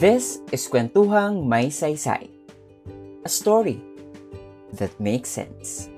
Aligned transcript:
This 0.00 0.40
is 0.48 0.64
Kwentuhang 0.64 1.44
May 1.44 1.68
Saysay, 1.68 2.24
a 3.20 3.28
story 3.28 3.84
that 4.80 4.88
makes 4.96 5.28
sense. 5.28 5.92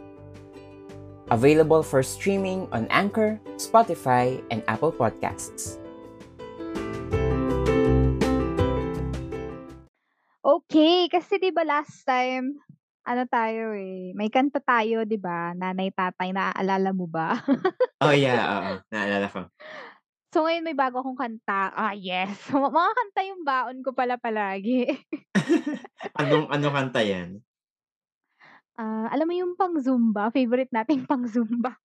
Available 1.31 1.87
for 1.87 2.03
streaming 2.03 2.67
on 2.75 2.91
Anchor, 2.91 3.39
Spotify, 3.63 4.43
and 4.51 4.67
Apple 4.67 4.91
Podcasts. 4.91 5.79
Okay, 10.43 11.07
kasi 11.07 11.39
'di 11.39 11.55
ba 11.55 11.63
last 11.63 12.03
time 12.03 12.59
ano 13.07 13.23
tayo 13.31 13.71
eh, 13.79 14.11
may 14.19 14.35
kanta 14.35 14.59
tayo 14.67 15.07
'di 15.07 15.23
ba, 15.23 15.55
Nanay 15.55 15.95
Tatay, 15.95 16.35
naaalala 16.35 16.91
mo 16.91 17.07
ba? 17.07 17.39
Oh 18.03 18.11
yeah, 18.11 18.43
oo, 18.51 18.71
naalala 18.91 19.31
ko. 19.31 19.47
So 20.33 20.49
ngayon 20.49 20.65
may 20.65 20.73
bago 20.73 21.05
akong 21.05 21.21
kanta. 21.21 21.69
Ah, 21.77 21.93
yes. 21.93 22.49
Mga 22.51 22.93
kanta 22.97 23.21
yung 23.29 23.43
baon 23.45 23.79
ko 23.85 23.93
pala 23.93 24.17
palagi. 24.17 24.89
Anong 26.21 26.47
ano 26.55 26.69
kanta 26.77 27.01
'yan? 27.05 27.43
Ah, 28.77 29.05
alam 29.13 29.29
mo 29.29 29.35
yung 29.37 29.53
pang-Zumba, 29.57 30.33
favorite 30.33 30.73
nating 30.73 31.05
pang-Zumba. 31.11 31.77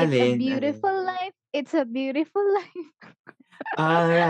It's 0.00 0.18
a 0.20 0.26
Alin, 0.26 0.46
alin? 0.48 0.88
beautiful 0.88 1.04
life, 1.04 1.34
it's 1.52 1.74
a 1.74 1.84
beautiful 1.84 2.42
life. 2.54 2.92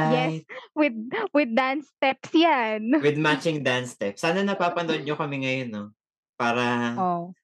Yes, 0.02 0.34
Alright. 0.34 0.46
with 0.74 0.94
with 1.34 1.54
dance 1.54 1.88
steps 1.88 2.30
'yan. 2.34 2.92
With 3.00 3.14
matching 3.14 3.62
dance 3.62 3.94
steps. 3.94 4.26
Sana 4.26 4.42
napapanood 4.42 5.06
niyo 5.06 5.14
kami 5.14 5.46
ngayon 5.46 5.68
'no, 5.70 5.84
para 6.34 6.66
Oh. 6.96 7.34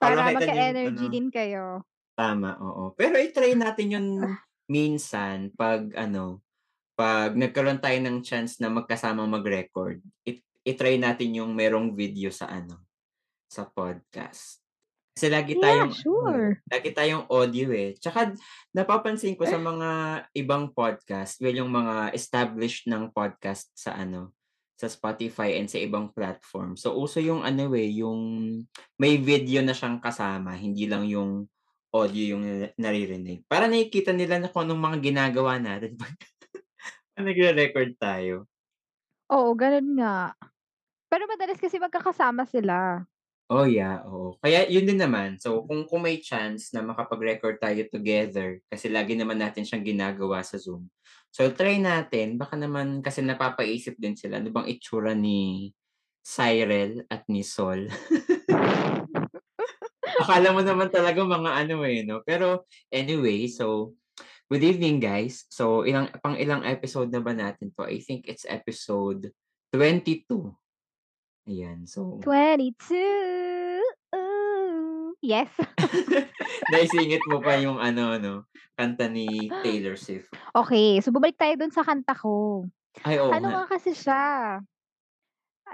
para 0.00 0.20
Para 0.20 0.36
yung 0.52 0.76
ano 0.84 1.00
magka-energy 1.00 1.08
din 1.08 1.32
kayo. 1.32 1.86
Tama, 2.16 2.56
oo. 2.58 2.96
Pero 2.96 3.20
i-try 3.20 3.52
natin 3.54 3.86
yun 3.92 4.06
minsan 4.66 5.54
'pag 5.54 5.94
ano, 5.94 6.42
'pag 6.98 7.38
nagkaroon 7.38 7.78
tayo 7.78 7.98
ng 8.02 8.18
chance 8.24 8.58
na 8.58 8.72
magkasamang 8.72 9.30
mag-record. 9.30 10.02
I 10.26 10.42
i-try 10.66 10.98
natin 10.98 11.38
yung 11.38 11.54
merong 11.54 11.94
video 11.94 12.32
sa 12.34 12.50
ano, 12.50 12.82
sa 13.46 13.68
podcast. 13.70 14.58
Kasi 15.16 15.32
lagi 15.32 15.54
Yeah, 15.56 15.62
tayong 15.64 15.92
ano, 15.94 16.02
sure. 16.02 16.48
lagi 16.68 16.90
tayong 16.92 17.24
audio, 17.30 17.72
eh. 17.72 17.96
Tsaka 17.96 18.34
napapansin 18.74 19.38
ko 19.38 19.46
sa 19.48 19.56
mga 19.56 19.90
ibang 20.36 20.74
podcast, 20.74 21.38
well 21.40 21.54
yung 21.54 21.72
mga 21.72 22.12
established 22.12 22.84
ng 22.90 23.14
podcast 23.14 23.70
sa 23.78 23.96
ano, 23.96 24.34
sa 24.76 24.92
Spotify 24.92 25.56
and 25.56 25.72
sa 25.72 25.80
ibang 25.80 26.12
platform. 26.12 26.76
So 26.76 26.92
uso 26.98 27.22
yung 27.22 27.46
ano, 27.46 27.72
eh, 27.72 27.88
yung 28.02 28.20
may 29.00 29.16
video 29.16 29.64
na 29.64 29.72
siyang 29.72 30.02
kasama, 30.04 30.52
hindi 30.52 30.84
lang 30.84 31.08
yung 31.08 31.48
audio 32.04 32.36
yung 32.36 32.44
na 32.44 32.68
naririnig. 32.78 33.44
Para 33.48 33.66
nakikita 33.70 34.10
nila 34.12 34.36
na 34.40 34.50
kung 34.52 34.66
anong 34.68 34.82
mga 34.92 34.98
ginagawa 35.12 35.52
natin 35.62 35.96
'pag 36.00 36.14
nagre-record 37.18 37.96
tayo. 38.00 38.46
Oo, 39.34 39.50
gano'n 39.58 39.88
nga. 39.98 40.14
Pero 41.10 41.24
madalas 41.30 41.58
kasi 41.62 41.76
magkakasama 41.82 42.44
sila. 42.48 43.06
Oh, 43.46 43.62
yeah, 43.62 44.02
oo. 44.10 44.34
Kaya 44.42 44.66
yun 44.66 44.90
din 44.90 44.98
naman. 44.98 45.38
So 45.38 45.62
kung 45.70 45.86
kung 45.86 46.02
may 46.02 46.18
chance 46.18 46.74
na 46.74 46.82
makapag-record 46.82 47.62
tayo 47.62 47.78
together, 47.86 48.58
kasi 48.66 48.90
lagi 48.90 49.14
naman 49.14 49.38
natin 49.38 49.62
siyang 49.62 49.86
ginagawa 49.86 50.42
sa 50.42 50.58
Zoom. 50.58 50.90
So 51.30 51.46
try 51.54 51.78
natin, 51.78 52.42
baka 52.42 52.58
naman 52.58 53.06
kasi 53.06 53.22
napapaisip 53.22 53.94
din 54.02 54.18
sila, 54.18 54.42
ano 54.42 54.50
bang 54.50 54.66
itsura 54.66 55.14
ni 55.14 55.70
Cyrel 56.26 57.06
at 57.06 57.22
ni 57.30 57.46
Sol? 57.46 57.86
Akala 60.16 60.48
mo 60.52 60.60
naman 60.64 60.88
talaga 60.88 61.20
mga 61.20 61.50
ano, 61.66 61.84
eh, 61.84 62.00
'no? 62.06 62.24
Pero 62.24 62.64
anyway, 62.88 63.48
so 63.50 63.92
good 64.48 64.64
evening, 64.64 64.96
guys. 65.02 65.44
So 65.52 65.84
ilang 65.84 66.08
pang-ilang 66.24 66.64
episode 66.64 67.12
na 67.12 67.20
ba 67.20 67.36
natin 67.36 67.72
'to? 67.76 67.84
I 67.84 68.00
think 68.00 68.24
it's 68.30 68.48
episode 68.48 69.32
22. 69.74 70.54
Ayan, 71.46 71.86
so 71.86 72.18
22, 72.26 72.74
ooh, 74.10 75.14
yes. 75.22 75.46
Naisingit 76.74 77.22
mo 77.30 77.38
pa 77.38 77.54
yung 77.60 77.78
ano 77.78 78.18
'no, 78.18 78.34
kanta 78.74 79.06
ni 79.06 79.46
Taylor 79.62 79.94
Swift. 79.94 80.32
Okay, 80.50 80.98
so 80.98 81.14
bumalik 81.14 81.38
tayo 81.38 81.54
dun 81.54 81.70
sa 81.70 81.86
kanta 81.86 82.18
ko. 82.18 82.66
Ay, 83.06 83.20
oo 83.22 83.30
Ano 83.30 83.52
nga 83.52 83.64
kasi 83.70 83.94
siya, 83.94 84.58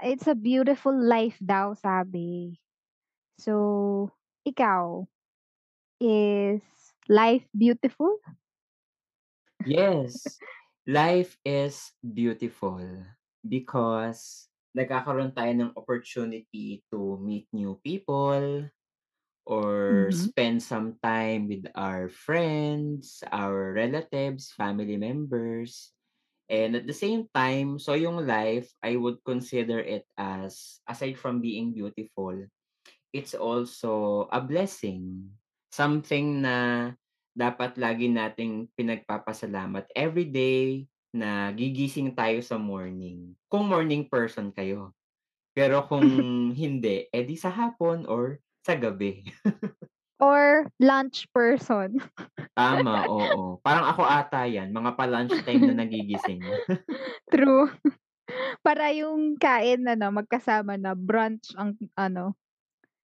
it's 0.05 0.27
a 0.29 0.37
beautiful 0.37 0.93
life 0.93 1.39
daw 1.41 1.73
sabi. 1.73 2.59
So, 3.41 4.13
ikaw, 4.45 5.05
is 6.01 6.63
life 7.09 7.47
beautiful? 7.57 8.19
Yes. 9.63 10.41
Life 10.85 11.39
is 11.47 11.95
beautiful 12.03 12.83
because 13.47 14.51
nagkakaroon 14.75 15.31
tayo 15.31 15.51
ng 15.55 15.71
opportunity 15.79 16.83
to 16.91 17.15
meet 17.23 17.47
new 17.55 17.79
people 17.79 18.67
or 19.45 19.71
Mhm. 19.89 20.33
spend 20.35 20.63
some 20.63 20.99
time 21.03 21.47
with 21.49 21.67
our 21.75 22.09
friends, 22.09 23.23
our 23.31 23.73
relatives, 23.73 24.51
family 24.55 24.97
members. 24.97 25.93
And 26.49 26.75
at 26.75 26.87
the 26.87 26.95
same 26.97 27.27
time, 27.33 27.79
so 27.79 27.93
yung 27.95 28.25
life, 28.27 28.71
I 28.83 28.97
would 28.97 29.23
consider 29.25 29.79
it 29.79 30.05
as 30.17 30.81
aside 30.87 31.17
from 31.19 31.41
being 31.41 31.73
beautiful, 31.73 32.35
it's 33.13 33.33
also 33.37 34.25
a 34.33 34.41
blessing. 34.41 35.31
Something 35.73 36.41
na 36.45 36.91
dapat 37.33 37.77
lagi 37.81 38.09
nating 38.13 38.69
pinagpapasalamat 38.77 39.89
everyday 39.97 40.85
na 41.13 41.49
gigising 41.53 42.13
tayo 42.17 42.41
sa 42.41 42.57
morning, 42.61 43.33
kung 43.49 43.69
morning 43.69 44.05
person 44.09 44.53
kayo. 44.53 44.93
Pero 45.57 45.85
kung 45.89 46.07
hindi, 46.55 47.07
eh 47.09 47.23
di 47.25 47.35
sa 47.37 47.49
hapon 47.53 48.05
or 48.09 48.39
sa 48.65 48.75
gabi. 48.77 49.25
Or 50.19 50.69
lunch 50.79 51.27
person? 51.33 52.01
Tama, 52.53 53.09
oo. 53.09 53.57
Parang 53.65 53.89
ako 53.89 54.05
ata 54.05 54.45
'yan, 54.45 54.69
mga 54.69 54.93
pa-lunchtime 54.93 55.65
na 55.65 55.73
nagigising. 55.73 56.61
True. 57.33 57.71
Para 58.65 58.91
yung 58.95 59.35
kain 59.39 59.85
ano, 59.87 60.11
magkasama 60.13 60.77
na 60.79 60.93
brunch 60.97 61.53
ang 61.57 61.75
ano, 61.97 62.35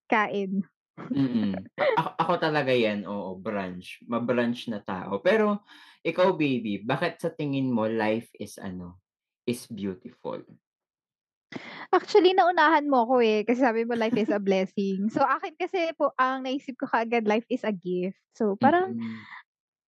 kain. 0.09 0.65
Mm. 1.09 1.65
Ako 1.97 2.09
ako 2.21 2.33
talaga 2.37 2.69
'yan, 2.69 3.01
oo, 3.09 3.33
brunch. 3.39 3.97
Ma-brunch 4.05 4.69
na 4.69 4.81
tao. 4.85 5.17
Pero 5.25 5.65
ikaw 6.05 6.37
baby, 6.37 6.81
bakit 6.85 7.17
sa 7.17 7.33
tingin 7.33 7.73
mo 7.73 7.89
life 7.89 8.29
is 8.37 8.61
ano, 8.61 9.01
is 9.49 9.65
beautiful? 9.65 10.41
Actually, 11.89 12.37
naunahan 12.37 12.85
mo 12.85 13.01
ako, 13.09 13.25
eh, 13.25 13.41
kasi 13.41 13.65
sabi 13.65 13.81
mo 13.81 13.97
life 13.97 14.13
is 14.13 14.29
a 14.29 14.37
blessing. 14.37 15.09
So 15.09 15.25
akin 15.25 15.57
kasi 15.57 15.89
po 15.97 16.13
ang 16.21 16.45
naisip 16.45 16.77
ko 16.77 16.85
kaagad 16.85 17.25
life 17.25 17.45
is 17.49 17.65
a 17.65 17.73
gift. 17.73 18.21
So 18.37 18.53
parang 18.61 18.93
Mm. 18.93 19.25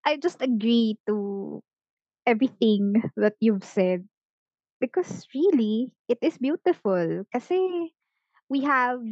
I 0.02 0.18
just 0.18 0.42
agree 0.42 0.98
to 1.06 1.60
everything 2.26 2.98
that 3.18 3.38
you've 3.38 3.66
said. 3.66 4.06
Because 4.82 5.26
really, 5.34 5.94
it 6.10 6.18
is 6.22 6.38
beautiful. 6.42 7.22
Kasi 7.30 7.94
we 8.50 8.66
have 8.66 9.02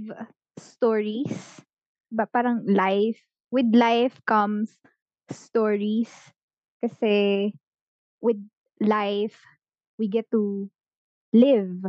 stories, 0.59 1.63
ba 2.11 2.27
parang 2.27 2.65
life 2.67 3.21
with 3.51 3.69
life 3.75 4.19
comes 4.27 4.79
stories. 5.31 6.11
Kasi 6.83 7.53
with 8.21 8.41
life, 8.81 9.41
we 9.99 10.09
get 10.09 10.29
to 10.33 10.71
live. 11.33 11.85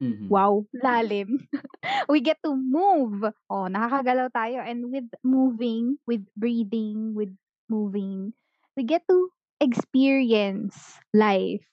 Mhm. 0.00 0.28
Wow, 0.28 0.66
lalim. 0.82 1.46
We 2.10 2.20
get 2.20 2.38
to 2.44 2.54
move. 2.56 3.22
Oh, 3.50 3.66
nakakagalaw 3.70 4.30
tayo 4.34 4.60
and 4.62 4.90
with 4.90 5.06
moving, 5.22 5.98
with 6.06 6.24
breathing, 6.36 7.14
with 7.14 7.32
moving, 7.68 8.32
we 8.76 8.82
get 8.84 9.04
to 9.08 9.30
experience 9.60 10.98
life. 11.14 11.66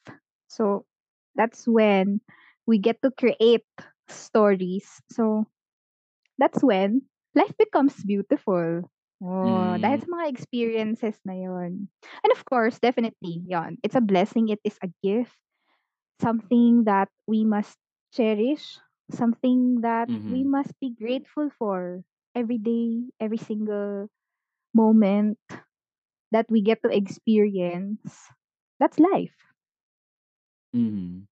So 0.48 0.86
that's 1.36 1.66
when 1.68 2.22
we 2.68 2.78
get 2.78 3.02
to 3.04 3.12
create 3.12 3.66
stories. 4.08 5.02
So 5.12 5.48
that's 6.38 6.64
when 6.64 7.04
life 7.36 7.54
becomes 7.58 7.96
beautiful. 8.04 8.84
Oh, 9.24 9.76
dahil 9.80 9.98
Hmm. 9.98 10.04
sa 10.04 10.10
mga 10.12 10.28
experiences 10.32 11.18
na 11.24 11.34
yun. 11.38 11.88
And 12.24 12.32
of 12.36 12.44
course, 12.46 12.80
definitely, 12.80 13.44
yun, 13.48 13.78
it's 13.84 13.96
a 13.98 14.04
blessing, 14.04 14.50
it 14.50 14.60
is 14.64 14.78
a 14.84 14.92
gift. 15.04 15.36
Something 16.22 16.86
that 16.86 17.10
we 17.28 17.44
must 17.46 17.78
cherish, 18.14 18.80
something 19.12 19.82
that 19.82 20.10
we 20.28 20.44
Mhm. 20.44 20.48
must 20.48 20.74
be 20.80 20.92
grateful 20.96 21.50
for 21.50 22.04
every 22.36 22.58
day, 22.58 23.12
every 23.20 23.38
single 23.40 24.08
moment 24.74 25.40
that 26.32 26.46
we 26.50 26.62
get 26.62 26.82
to 26.84 26.90
experience. 26.96 28.30
That's 28.80 29.00
life. 29.00 29.36
Mhm. 30.74 31.28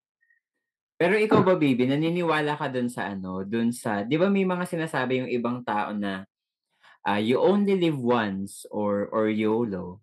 Pero 1.02 1.18
ikaw 1.18 1.42
ba 1.42 1.56
baby, 1.58 1.90
naniniwala 1.90 2.54
ka 2.62 2.68
dun 2.70 2.86
sa 2.96 3.10
ano, 3.14 3.42
dun 3.54 3.74
sa 3.74 4.06
'di 4.06 4.16
ba 4.22 4.30
may 4.30 4.46
mga 4.46 4.66
sinasabi 4.70 5.14
yung 5.26 5.32
ibang 5.34 5.60
tao 5.66 5.90
na, 5.98 6.14
ah, 7.08 7.20
you 7.22 7.38
only 7.42 7.76
live 7.80 7.98
once 8.00 8.66
or 8.72 9.10
or 9.16 9.28
YOLO. 9.32 10.02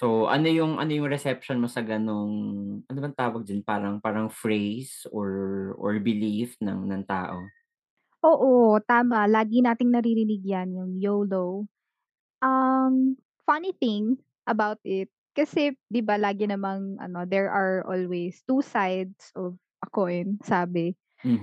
So, 0.00 0.30
ano 0.30 0.48
yung 0.50 0.78
ano 0.82 0.92
yung 0.94 1.10
reception 1.10 1.58
mo 1.62 1.68
sa 1.68 1.82
gano'ng 1.84 2.34
ano 2.88 2.98
bang 3.02 3.16
tawag 3.18 3.42
diyan, 3.48 3.62
parang 3.66 3.96
parang 4.00 4.28
phrase 4.30 5.04
or 5.10 5.30
or 5.82 5.98
belief 6.02 6.54
ng 6.62 6.86
ng 6.90 7.04
tao? 7.08 7.52
Oo, 8.24 8.76
tama 8.84 9.24
lagi 9.24 9.64
nating 9.64 9.96
naririnig 9.96 10.44
'yan, 10.44 10.68
yung 10.76 10.92
YOLO. 11.00 11.64
Ang 12.44 13.16
funny 13.48 13.72
thing 13.76 14.20
about 14.48 14.80
it, 14.84 15.08
kasi 15.36 15.74
'di 15.88 16.02
ba 16.04 16.20
lagi 16.20 16.44
namang 16.50 17.00
ano, 17.00 17.24
there 17.24 17.48
are 17.48 17.82
always 17.88 18.44
two 18.44 18.60
sides 18.60 19.32
of 19.38 19.56
a 19.82 19.88
coin, 19.90 20.38
sabi. 20.44 20.94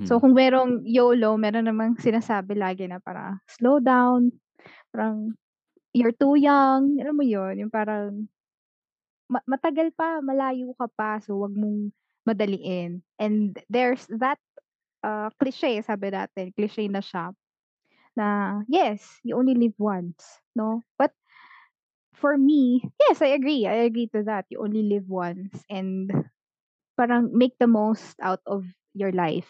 So, 0.05 0.17
Mhm. 0.17 0.23
kung 0.23 0.33
merong 0.37 0.83
YOLO, 0.87 1.37
meron 1.39 1.67
namang 1.69 1.97
sinasabi 2.01 2.57
lagi 2.57 2.87
na 2.89 2.99
parang, 3.01 3.39
"Slow 3.49 3.79
down," 3.83 4.31
parang, 4.93 5.35
"You're 5.95 6.15
too 6.15 6.35
young." 6.39 6.99
Alam 7.01 7.15
mo 7.19 7.25
'yun, 7.25 7.59
yung 7.67 7.73
parang 7.73 8.29
ma 9.31 9.39
matagal 9.47 9.91
pa, 9.95 10.19
malayo 10.23 10.71
ka 10.79 10.87
pa, 10.91 11.19
so 11.19 11.35
'wag 11.43 11.53
mong 11.55 11.91
madaliin. 12.27 13.03
And 13.19 13.55
there's 13.71 14.07
that, 14.19 14.39
uh, 15.03 15.29
cliche 15.39 15.81
sabi 15.83 16.11
natin, 16.13 16.53
cliche 16.55 16.87
na 16.91 17.01
siya, 17.03 17.31
na 18.17 18.61
yes, 18.69 19.19
you 19.23 19.35
only 19.37 19.55
live 19.55 19.75
once, 19.79 20.41
'no? 20.55 20.83
But 20.99 21.13
for 22.13 22.37
me, 22.37 22.83
yes, 22.99 23.21
I 23.21 23.27
agree, 23.37 23.65
I 23.67 23.85
agree 23.87 24.07
to 24.15 24.23
that. 24.23 24.45
You 24.49 24.63
only 24.63 24.83
live 24.83 25.07
once 25.09 25.63
and 25.69 26.11
parang 26.97 27.29
make 27.29 27.53
the 27.61 27.69
most 27.69 28.17
out 28.19 28.41
of 28.49 28.65
your 28.97 29.13
life. 29.13 29.47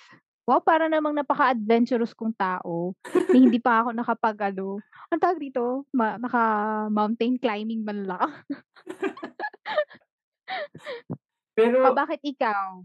Wow, 0.48 0.64
para 0.64 0.88
namang 0.88 1.16
napaka-adventurous 1.16 2.16
kong 2.16 2.36
tao, 2.36 2.96
na 3.04 3.36
hindi 3.36 3.60
pa 3.60 3.84
ako 3.84 3.92
nakapag-ano, 3.92 4.80
anong 5.12 5.24
tawag 5.24 5.44
dito, 5.44 5.84
ma 5.92 6.16
naka-mountain 6.16 7.36
climbing 7.40 7.84
man 7.84 8.08
lang. 8.08 8.32
Pero 11.58 11.92
bakit 11.92 12.24
ikaw? 12.24 12.80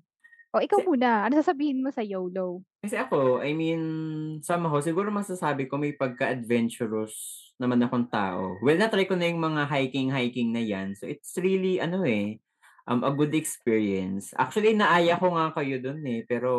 Oh, 0.52 0.60
ikaw 0.60 0.78
kasi 0.82 0.88
muna, 0.90 1.26
ano 1.26 1.38
sasabihin 1.38 1.82
mo 1.82 1.90
sa 1.94 2.02
YOLO? 2.02 2.62
kasi 2.82 2.98
ako, 2.98 3.38
I 3.38 3.54
mean, 3.54 3.82
somehow 4.42 4.82
siguro 4.82 5.14
masasabi 5.14 5.70
ko 5.70 5.78
may 5.78 5.94
pagka-adventurous 5.94 7.14
naman 7.62 7.78
akong 7.86 8.10
tao. 8.10 8.58
Well, 8.58 8.74
na-try 8.74 9.06
ko 9.06 9.14
na 9.14 9.30
yung 9.30 9.38
mga 9.38 9.70
hiking-hiking 9.70 10.50
na 10.50 10.58
'yan. 10.58 10.98
So, 10.98 11.06
it's 11.06 11.38
really 11.38 11.78
ano, 11.78 12.02
eh, 12.02 12.42
um, 12.88 13.02
a 13.06 13.12
good 13.14 13.34
experience. 13.36 14.32
Actually, 14.38 14.74
naaya 14.76 15.18
ko 15.20 15.34
nga 15.36 15.52
kayo 15.56 15.78
dun, 15.82 16.02
eh, 16.06 16.22
pero 16.26 16.52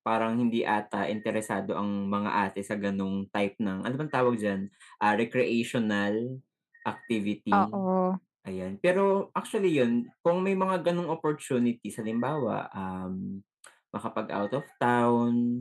parang 0.00 0.36
hindi 0.40 0.64
ata 0.64 1.06
interesado 1.12 1.76
ang 1.76 2.08
mga 2.08 2.30
ate 2.48 2.60
sa 2.64 2.76
gano'ng 2.80 3.28
type 3.28 3.56
ng 3.60 3.84
ano 3.84 3.94
bang 4.00 4.12
tawag 4.12 4.36
diyan, 4.40 4.60
ah, 5.02 5.14
recreational 5.16 6.40
activity. 6.88 7.52
Oo, 7.52 8.18
Ayan, 8.48 8.80
pero 8.80 9.28
actually 9.36 9.76
yun, 9.76 10.08
kung 10.24 10.40
may 10.40 10.56
mga 10.56 10.80
gano'ng 10.80 11.12
opportunities 11.12 12.00
halimbawa, 12.00 12.72
um, 12.72 13.44
makapag 13.92 14.32
out 14.32 14.52
of 14.56 14.64
town, 14.80 15.60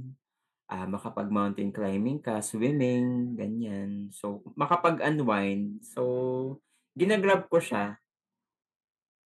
ah, 0.71 0.87
makapag-mountain 0.87 1.73
climbing 1.75 2.19
ka, 2.23 2.39
swimming, 2.43 3.35
ganyan. 3.35 4.07
So, 4.13 4.45
makapag-unwind. 4.55 5.83
So, 5.83 6.03
gina-grab 6.95 7.47
ko 7.51 7.59
siya, 7.59 7.97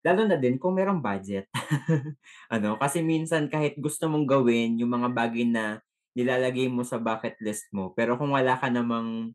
lalo 0.06 0.25
na 0.29 0.37
din 0.41 0.56
kung 0.61 0.76
merong 0.76 1.00
budget. 1.02 1.47
Ano, 2.55 2.76
kasi 2.81 3.00
minsan 3.05 3.47
kahit 3.47 3.79
gusto 3.79 4.11
mong 4.11 4.26
gawin 4.26 4.81
yung 4.82 4.91
mga 4.91 5.08
bagay 5.14 5.47
na 5.47 5.79
nilalagay 6.19 6.67
mo 6.67 6.82
sa 6.82 6.99
bucket 6.99 7.38
list 7.38 7.70
mo, 7.70 7.94
pero 7.94 8.19
kung 8.19 8.35
wala 8.35 8.58
ka 8.58 8.69
namang 8.73 9.32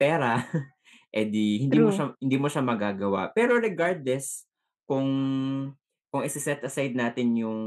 pera 0.00 0.40
Eh, 1.14 1.30
di 1.30 1.62
hindi 1.62 1.78
mo 1.78 1.88
true. 1.88 1.94
siya 1.94 2.10
hindi 2.18 2.36
mo 2.42 2.50
siya 2.50 2.62
magagawa. 2.66 3.30
Pero 3.30 3.54
regardless 3.62 4.50
kung 4.82 5.06
kung 6.10 6.22
ise-set 6.26 6.62
aside 6.66 6.94
natin 6.94 7.38
yung 7.38 7.62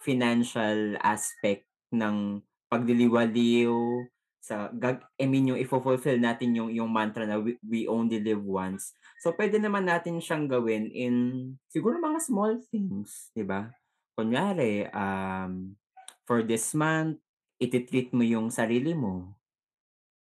financial 0.00 1.00
aspect 1.00 1.64
ng 1.92 2.40
pagliliwaliw 2.68 3.72
sa 4.44 4.68
gag 4.76 5.00
I 5.16 5.24
mean 5.24 5.48
yung 5.48 5.56
ifo-fulfill 5.56 6.20
natin 6.20 6.52
yung 6.52 6.68
yung 6.68 6.92
mantra 6.92 7.24
na 7.24 7.40
we 7.40 7.56
we 7.64 7.88
only 7.88 8.20
live 8.20 8.44
once. 8.44 8.92
So, 9.24 9.32
puwede 9.32 9.56
naman 9.56 9.88
natin 9.88 10.20
siyang 10.20 10.52
gawin 10.52 10.92
in 10.92 11.14
siguro 11.72 11.96
mga 11.96 12.20
small 12.20 12.60
things, 12.68 13.32
'di 13.32 13.48
ba? 13.48 13.72
Kunyari, 14.12 14.84
um, 14.92 15.72
for 16.28 16.44
this 16.44 16.76
month, 16.76 17.16
iti-treat 17.56 18.12
mo 18.12 18.20
yung 18.20 18.52
sarili 18.52 18.92
mo, 18.92 19.32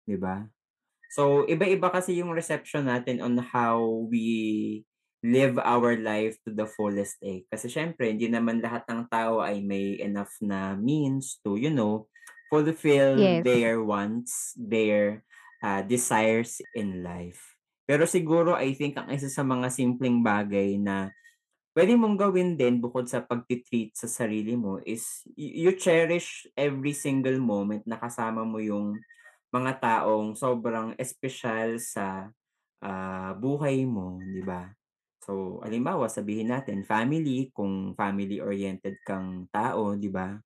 'di 0.07 0.23
ba? 0.23 0.47
So, 1.11 1.43
iba-iba 1.51 1.91
kasi 1.91 2.23
yung 2.23 2.31
reception 2.31 2.87
natin 2.87 3.19
on 3.21 3.37
how 3.43 3.83
we 4.07 4.87
live 5.23 5.59
our 5.59 5.99
life 5.99 6.39
to 6.47 6.55
the 6.55 6.65
fullest, 6.65 7.19
eh. 7.27 7.43
Kasi 7.51 7.67
siyempre 7.67 8.15
hindi 8.15 8.31
naman 8.31 8.63
lahat 8.63 8.87
ng 8.87 9.11
tao 9.11 9.43
ay 9.43 9.63
may 9.67 9.99
enough 9.99 10.33
na 10.39 10.79
means 10.79 11.43
to, 11.43 11.59
you 11.59 11.75
know, 11.75 12.07
fulfill 12.53 13.15
Yes. 13.15 13.47
their 13.49 13.81
wants, 13.81 14.53
their, 14.61 15.25
ah, 15.65 15.81
desires 15.83 16.61
in 16.77 17.01
life. 17.01 17.57
Pero 17.89 18.05
siguro 18.05 18.53
I 18.57 18.77
think 18.77 19.01
ang 19.01 19.09
isa 19.13 19.33
sa 19.33 19.43
mga 19.47 19.73
simpleng 19.73 20.21
bagay 20.21 20.77
na 20.77 21.11
puwede 21.77 21.95
mong 21.97 22.17
gawin 22.21 22.57
din 22.61 22.81
bukod 22.85 23.09
sa 23.09 23.25
pagti-treat 23.25 23.97
sa 23.97 24.09
sarili 24.11 24.55
mo 24.59 24.81
is 24.85 25.25
you 25.39 25.73
cherish 25.77 26.45
every 26.59 26.93
single 26.97 27.39
moment 27.41 27.85
na 27.89 27.97
kasama 28.01 28.45
mo 28.45 28.61
yung 28.61 29.01
mga 29.53 29.73
taong 29.83 30.35
sobrang 30.37 30.97
espesyal 31.01 31.77
sa, 31.81 32.31
ah, 32.85 33.33
buhay 33.39 33.85
mo, 33.89 34.21
'di 34.25 34.43
ba? 34.45 34.73
So, 35.25 35.63
halimbawa 35.65 36.09
sabihin 36.13 36.51
natin 36.55 36.85
family, 36.87 37.51
kung 37.55 37.95
family-oriented 37.99 39.01
kang 39.07 39.47
tao, 39.53 39.95
'di 39.99 40.11
ba? 40.13 40.37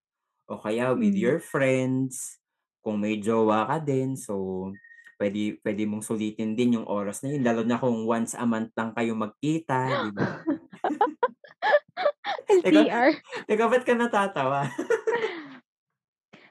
O 0.48 0.62
kaya 0.62 0.94
with 0.94 1.14
Hmm. 1.14 1.18
your 1.18 1.38
friends, 1.42 2.38
kung 2.78 3.02
may 3.02 3.18
jowa 3.18 3.66
ka 3.66 3.82
din, 3.82 4.14
so 4.14 4.70
puwede 5.18 5.58
puwede 5.58 5.82
mong 5.90 6.06
sulitin 6.06 6.54
din 6.54 6.78
yung 6.78 6.86
oras 6.86 7.18
na 7.26 7.34
yun 7.34 7.42
lalo 7.42 7.66
na 7.66 7.82
kung 7.82 8.06
once 8.06 8.30
a 8.38 8.46
month 8.46 8.70
lang 8.78 8.94
kayo 8.94 9.18
magkita, 9.18 9.98
'di 9.98 10.10
ba? 10.14 10.46
Teka 12.62 12.82
LDR. 12.88 13.10
teka 13.48 13.64
ba't 13.70 13.82
ka 13.86 13.94
natatawa? 13.98 14.70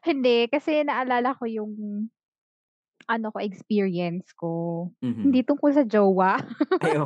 Hindi, 0.04 0.48
kasi 0.52 0.84
naalala 0.84 1.36
ko 1.38 1.46
yung 1.48 1.74
ano 3.10 3.28
ko, 3.34 3.38
experience 3.44 4.34
ko. 4.34 4.52
Mhm. 5.02 5.22
Hindi 5.26 5.40
tungkol 5.46 5.72
sa 5.76 5.84
jowa. 5.86 6.42
Ay. 6.82 6.98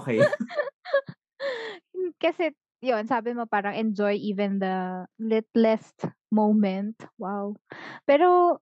Hmm, 1.93 2.11
kasi 2.23 2.53
yun, 2.81 3.03
sabi 3.07 3.35
mo 3.35 3.45
parang 3.49 3.75
enjoy 3.75 4.15
even 4.19 4.59
the 4.59 5.05
littlest 5.19 6.07
moment, 6.31 6.95
wow. 7.19 7.55
Pero 8.07 8.59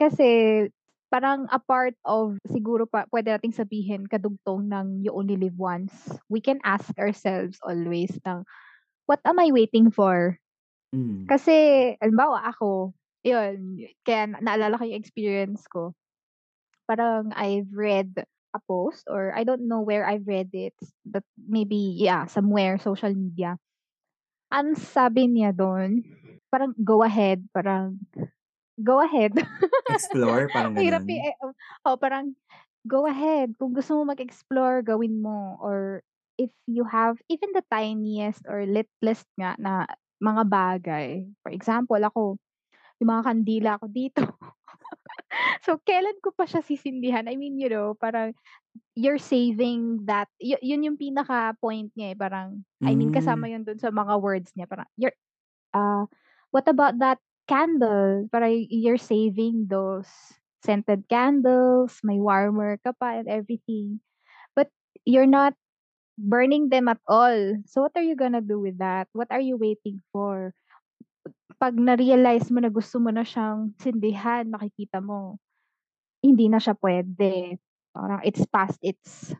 kasi 0.00 0.66
parang 1.12 1.46
a 1.54 1.60
part 1.62 1.94
of 2.04 2.36
siguro 2.50 2.84
pa 2.90 3.06
puwede 3.10 3.30
nating 3.34 3.54
sabihin 3.56 4.04
kadugtong 4.10 4.68
ng 4.68 5.04
"You 5.06 5.14
only 5.16 5.36
live 5.38 5.56
once." 5.58 5.92
We 6.32 6.40
can 6.44 6.60
ask 6.66 6.90
ourselves 6.98 7.58
always 7.64 8.12
ng, 8.26 8.44
"What 9.10 9.22
am 9.28 9.38
I 9.40 9.50
waiting 9.54 9.90
for?" 9.94 10.38
Hmm, 10.92 11.26
Kasi 11.26 11.54
halimbawa 11.98 12.46
ako, 12.50 12.94
yun, 13.26 13.82
kaya 14.06 14.30
na- 14.30 14.42
naalala 14.42 14.78
ko 14.78 14.84
yung 14.86 15.00
experience 15.02 15.66
ko. 15.70 15.94
Parang 16.86 17.32
I've 17.34 17.70
read 17.74 18.14
a 18.56 18.62
post 18.64 19.04
or 19.06 19.36
I 19.36 19.44
don't 19.44 19.68
know 19.68 19.84
where 19.84 20.08
I've 20.08 20.26
read 20.26 20.50
it, 20.56 20.74
but 21.04 21.22
maybe, 21.36 21.94
yeah, 22.00 22.26
somewhere, 22.26 22.80
social 22.80 23.12
media. 23.12 23.60
Ang 24.50 24.74
sabi 24.80 25.28
niya 25.28 25.52
dun, 25.52 26.02
parang 26.48 26.72
go 26.80 27.04
ahead, 27.04 27.44
parang 27.52 28.00
go 28.80 29.04
ahead. 29.04 29.36
explore 29.92 30.48
parang 30.50 30.74
gano'n? 30.74 31.06
i 31.06 31.16
eh, 31.30 31.36
oh, 31.44 31.52
oo, 31.86 31.96
parang 32.00 32.34
go 32.86 33.06
ahead 33.06 33.54
kung 33.58 33.74
gusto 33.74 33.98
mo 33.98 34.14
mag-explore 34.14 34.82
gawin 34.86 35.18
mo 35.18 35.58
or 35.58 36.02
if 36.38 36.52
you 36.70 36.86
have 36.86 37.18
even 37.26 37.50
the 37.56 37.64
tiniest 37.72 38.44
or 38.46 38.62
littlest 38.62 39.26
nga 39.40 39.56
na 39.58 39.88
mga 40.22 40.42
bagay. 40.48 41.08
For 41.42 41.50
example, 41.52 41.98
ako, 42.00 42.36
yung 43.00 43.10
mga 43.12 43.24
kandila 43.24 43.70
ko 43.80 43.86
dito. 43.88 44.22
So, 45.64 45.78
kailan 45.82 46.18
ko 46.24 46.32
pa 46.34 46.44
siya 46.48 46.62
sisindihan? 46.64 47.26
I 47.28 47.36
mean, 47.36 47.58
you 47.60 47.68
know, 47.70 47.94
parang 47.98 48.32
you're 48.96 49.20
saving 49.20 50.04
that 50.08 50.28
yu 50.40 50.56
yun 50.62 50.84
yung 50.86 50.98
pinaka-point 51.00 51.92
niya, 51.96 52.14
eh, 52.14 52.18
parang 52.18 52.64
I 52.84 52.94
mean 52.96 53.08
Hmm, 53.08 53.14
kasama 53.14 53.48
yun 53.50 53.64
dun 53.64 53.78
sa 53.80 53.90
mga 53.92 54.14
words 54.20 54.52
niya 54.56 54.68
parang 54.68 54.88
you're 55.00 55.14
ah, 55.74 56.06
what 56.52 56.66
about 56.68 56.98
that 57.00 57.18
candle? 57.48 58.26
Parang 58.32 58.52
you're 58.70 59.00
saving 59.00 59.68
those 59.70 60.08
scented 60.64 61.06
candles, 61.08 62.00
may 62.02 62.18
warmer 62.20 62.78
ka 62.82 62.92
pa 62.96 63.20
and 63.22 63.28
everything, 63.30 64.00
but 64.56 64.70
you're 65.06 65.28
not 65.30 65.54
burning 66.18 66.68
them 66.70 66.88
at 66.88 67.00
all. 67.08 67.56
So, 67.66 67.82
what 67.82 67.92
are 67.96 68.04
you 68.06 68.16
gonna 68.16 68.40
do 68.44 68.60
with 68.60 68.78
that? 68.78 69.08
What 69.12 69.28
are 69.30 69.40
you 69.42 69.56
waiting 69.56 70.02
for? 70.12 70.54
'Pag 71.60 71.74
na-realize 71.80 72.52
mo 72.52 72.60
na 72.60 72.68
gusto 72.68 73.00
mo 73.00 73.08
na 73.08 73.24
siyang 73.24 73.72
sindihan, 73.80 74.44
makikita 74.52 75.00
mo 75.00 75.40
hindi 76.24 76.48
na 76.52 76.60
siya 76.60 76.76
puwede. 76.76 77.60
Parang 77.96 78.20
it's 78.24 78.44
past 78.48 78.76
its 78.84 79.32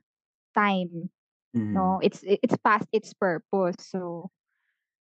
time. 0.57 1.11
Mhm. 1.57 1.75
No, 1.77 2.01
it's 2.01 2.23
it's 2.25 2.57
past 2.61 2.89
its 2.93 3.13
purpose. 3.17 3.81
So, 3.93 4.31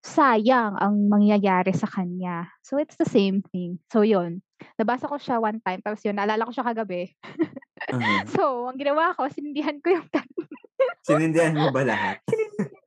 sayang 0.05 0.77
ang 0.79 1.07
mangyayari 1.12 1.74
sa 1.75 1.88
kanya. 1.89 2.51
So, 2.63 2.77
it's 2.79 2.98
the 3.00 3.07
same 3.10 3.43
thing. 3.53 3.79
So, 3.91 4.03
yun, 4.03 4.43
nabasa 4.79 5.10
ko 5.10 5.17
siya 5.19 5.39
one 5.43 5.60
time 5.63 5.81
tapos 5.84 6.03
yun 6.05 6.15
naalala 6.19 6.48
ko 6.48 6.53
siya 6.55 6.67
kagabi. 6.67 7.13
Uh-huh. 7.91 8.24
So, 8.31 8.43
ang 8.72 8.79
ginawa 8.79 9.13
ko 9.13 9.27
sinindihan 9.29 9.77
ko 9.84 10.00
yung 10.00 10.07
Sinindihan 11.05 11.53
mo 11.60 11.69
ba 11.69 11.86
lahat? 11.86 12.17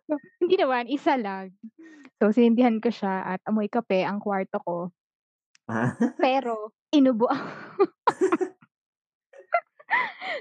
Ko. 0.09 0.17
Hindi 0.41 0.57
naman, 0.57 0.89
isa 0.89 1.21
lang. 1.21 1.53
So, 2.17 2.33
sinindihan 2.33 2.81
ko 2.81 2.89
siya 2.89 3.37
at 3.37 3.41
amoy 3.45 3.69
kape 3.69 4.01
ang 4.09 4.25
kwarto 4.25 4.57
ko. 4.65 4.77
Ah. 5.69 5.93
Pero, 6.17 6.73
inubo 6.97 7.29
ako. 7.29 7.45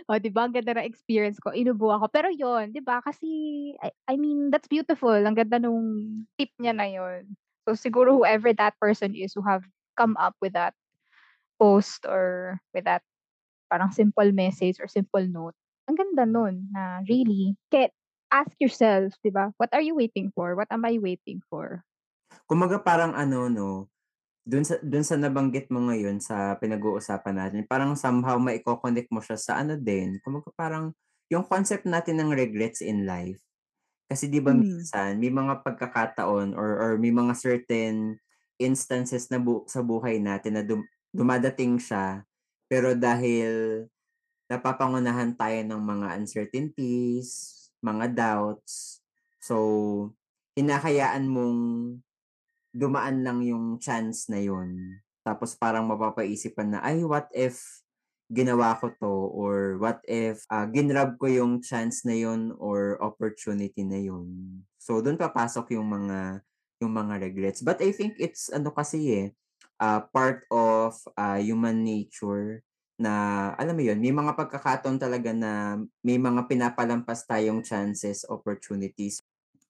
Oh, 0.07 0.15
'di 0.15 0.31
ba 0.31 0.47
ang 0.47 0.55
ganda 0.55 0.71
ng 0.71 0.87
experience 0.87 1.35
ko, 1.39 1.51
inubo 1.51 1.91
ako. 1.91 2.07
Pero 2.07 2.31
yun, 2.31 2.71
'di 2.71 2.79
ba 2.79 3.03
kasi 3.03 3.27
I 3.83 3.91
I 4.07 4.15
mean, 4.15 4.51
that's 4.51 4.67
beautiful. 4.71 5.11
Ang 5.11 5.35
ganda 5.35 5.59
nung 5.59 6.23
tip 6.39 6.51
niya 6.59 6.71
na 6.71 6.87
yun. 6.87 7.35
So, 7.67 7.75
siguro 7.75 8.15
whoever 8.15 8.55
that 8.55 8.79
person 8.79 9.11
is 9.15 9.35
who 9.35 9.43
have 9.43 9.67
come 9.99 10.15
up 10.15 10.35
with 10.39 10.55
that 10.55 10.71
post 11.59 12.07
or 12.07 12.59
with 12.71 12.87
that 12.87 13.03
parang 13.71 13.91
simple 13.91 14.31
message 14.31 14.79
or 14.79 14.87
simple 14.87 15.23
note, 15.27 15.55
ang 15.91 15.97
ganda 15.99 16.23
nun 16.27 16.71
na 16.71 17.03
really 17.07 17.55
ke 17.73 17.91
ask 18.31 18.53
yourself, 18.59 19.13
'di 19.23 19.31
ba, 19.33 19.53
"What 19.57 19.71
are 19.73 19.81
you 19.83 19.95
waiting 19.95 20.31
for? 20.35 20.55
What 20.55 20.69
am 20.71 20.85
I 20.85 20.97
waiting 20.99 21.41
for?" 21.49 21.83
Kumbaga 22.49 22.77
parang 22.83 23.15
ano 23.15 23.47
'no, 23.51 23.71
dun 24.51 24.65
sa 24.69 24.75
dun 24.83 25.05
sa 25.05 25.15
nabanggit 25.19 25.67
mo 25.73 25.79
ngayon 25.89 26.17
sa 26.23 26.55
pinag-uusapan 26.61 27.35
natin, 27.41 27.61
parang 27.71 27.93
somehow 27.99 28.37
maiko-connect 28.41 29.09
mo 29.15 29.21
siya 29.23 29.37
sa 29.39 29.53
ano 29.61 29.75
din, 29.79 30.19
kumbaga 30.23 30.49
parang 30.57 30.85
yung 31.33 31.45
concept 31.47 31.85
natin 31.89 32.17
ng 32.21 32.31
regrets 32.35 32.81
in 32.83 33.05
life. 33.07 33.39
Kasi 34.11 34.29
'di 34.31 34.41
ba 34.43 34.53
Hmm. 34.53 34.87
minsan 34.91 35.19
may 35.21 35.31
mga 35.33 35.63
pagkakataon 35.67 36.55
or 36.57 36.69
or 36.83 36.91
may 37.01 37.11
mga 37.13 37.33
certain 37.37 38.19
instances 38.61 39.29
na 39.33 39.39
bu 39.41 39.65
sa 39.69 39.81
buhay 39.85 40.17
natin 40.21 40.59
na 40.59 40.63
dum 40.65 40.83
dumadating 41.15 41.77
siya, 41.81 42.25
pero 42.71 42.93
dahil 42.97 43.85
napapangunahan 44.51 45.35
tayo 45.39 45.59
ng 45.67 45.81
mga 45.83 46.07
uncertainties, 46.19 47.29
mga 47.83 48.05
doubts, 48.17 49.01
so 49.41 49.55
hinahayaan 50.57 51.29
mong 51.29 51.61
dumaan 52.75 53.23
lang 53.25 53.39
yung 53.45 53.79
chance 53.81 54.29
na 54.31 54.39
yun. 54.43 55.01
Tapos 55.25 55.55
parang 55.57 55.87
mapapaisip 55.89 56.55
ka 56.57 56.63
na, 56.67 56.79
"Ay 56.83 57.03
what 57.03 57.27
if 57.35 57.83
ginawa 58.31 58.75
ko 58.79 58.91
'to 58.91 59.13
or 59.33 59.79
what 59.79 60.03
if, 60.07 60.43
ah, 60.51 60.67
ginrab 60.67 61.15
ko 61.19 61.27
yung 61.31 61.63
chance 61.63 62.03
na 62.07 62.15
yun 62.15 62.51
or 62.59 62.99
opportunity 63.03 63.83
na 63.87 63.99
yun." 63.99 64.61
So 64.79 64.99
dun 65.03 65.17
papasok 65.19 65.75
yung 65.77 65.87
mga 65.89 66.43
yung 66.83 66.93
mga 66.93 67.17
regrets. 67.23 67.61
But 67.65 67.81
I 67.81 67.89
think 67.95 68.19
it's 68.21 68.51
ano 68.53 68.69
kasi, 68.75 68.99
eh, 69.15 69.27
ah, 69.81 70.05
part 70.11 70.45
of, 70.53 70.97
ah, 71.17 71.39
human 71.41 71.81
nature 71.87 72.61
na 73.01 73.13
alam 73.57 73.75
mo 73.77 73.83
yun, 73.85 73.99
may 74.01 74.13
mga 74.13 74.33
pagkakataon 74.37 74.97
talaga 75.01 75.31
na 75.35 75.77
may 76.05 76.17
mga 76.21 76.45
pinapalampas 76.49 77.25
tayong 77.29 77.61
chances, 77.65 78.25
opportunities. 78.29 79.21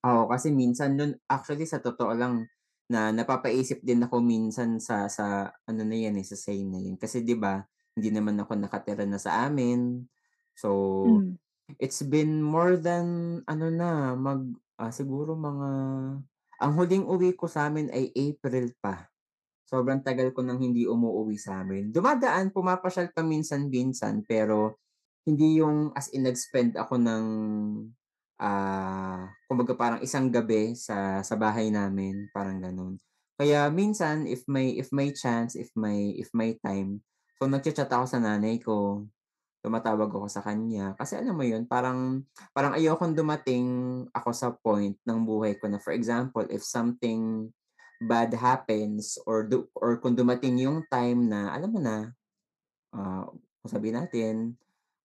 Oo, 0.06 0.30
kasi 0.30 0.54
minsan 0.54 0.94
nun 0.94 1.18
actually 1.26 1.66
sa 1.66 1.82
totoo 1.82 2.14
lang 2.14 2.46
na 2.88 3.10
napapaisip 3.12 3.82
din 3.84 4.06
ako 4.06 4.22
minsan 4.22 4.78
sa 4.78 5.10
sa 5.10 5.50
ano 5.68 5.82
na 5.84 5.98
yan, 5.98 6.16
eh, 6.22 6.26
sa 6.26 6.38
saying 6.38 6.70
na 6.70 6.80
yun. 6.80 6.96
Kasi 7.02 7.26
'di 7.26 7.34
ba, 7.36 7.66
hindi 7.98 8.10
naman 8.14 8.38
ako 8.38 8.54
nakatira 8.62 9.04
na 9.10 9.18
sa 9.18 9.44
amin. 9.50 10.06
So, 10.54 10.70
Hmm. 11.04 11.38
it's 11.82 12.02
been 12.06 12.42
more 12.46 12.78
than 12.78 13.42
ano 13.50 13.68
na, 13.74 14.14
mag 14.18 14.46
ah, 14.80 14.94
siguro 14.94 15.34
mga 15.36 15.70
ang 16.62 16.72
huling 16.78 17.06
uwi 17.10 17.34
ko 17.38 17.46
sa'min 17.50 17.90
ay 17.94 18.14
April 18.16 18.74
pa. 18.82 19.10
Sobrang 19.68 20.00
tagal 20.00 20.32
ko 20.32 20.40
nang 20.42 20.64
hindi 20.64 20.88
umuuwi 20.88 21.36
sa'min. 21.36 21.92
Dumadaan, 21.92 22.56
pumapasyal 22.56 23.12
paminsan-minsan, 23.12 24.24
pero 24.24 24.80
hindi 25.28 25.60
yung 25.60 25.92
as 25.92 26.08
in 26.16 26.24
nag-spend 26.24 26.80
ako 26.80 26.96
ng, 26.96 27.26
ah, 28.40 29.28
kumbaga 29.50 29.74
parang 29.76 30.00
isang 30.04 30.30
gabi 30.32 30.72
sa 30.78 31.20
sa 31.26 31.36
bahay 31.36 31.68
namin, 31.74 32.30
parang 32.32 32.64
gano'n. 32.64 32.96
Kaya 33.38 33.70
minsan 33.70 34.26
if 34.26 34.48
may 34.50 34.74
if 34.80 34.90
may 34.96 35.14
chance, 35.14 35.54
if 35.60 35.70
may 35.78 36.16
if 36.18 36.32
may 36.34 36.58
time, 36.64 37.04
so 37.38 37.46
nagcha-chat 37.46 37.90
ako 37.92 38.06
sa 38.10 38.18
nanay 38.24 38.58
ko, 38.62 39.06
tumatawag 39.66 40.10
ako 40.10 40.28
sa 40.32 40.42
kanya. 40.46 40.96
Kasi 40.98 41.20
alam 41.20 41.38
mo 41.38 41.46
yun, 41.46 41.68
parang 41.70 42.26
parang 42.56 42.74
ayokong 42.78 43.14
dumating 43.18 43.66
ako 44.16 44.30
sa 44.34 44.50
point 44.56 44.98
ng 45.06 45.20
buhay 45.28 45.58
ko 45.60 45.70
na 45.70 45.78
for 45.82 45.94
example, 45.94 46.46
if 46.50 46.64
something 46.66 47.52
bad 48.01 48.34
happens 48.38 49.18
or 49.25 49.46
du 49.48 49.68
or 49.77 49.98
kung 50.01 50.16
dumating 50.18 50.60
yung 50.62 50.86
time 50.92 51.27
na 51.30 51.54
alam 51.56 51.70
mo 51.74 51.80
na, 51.82 52.13
ah, 52.96 53.27
sabihin 53.68 53.98
natin, 54.04 54.36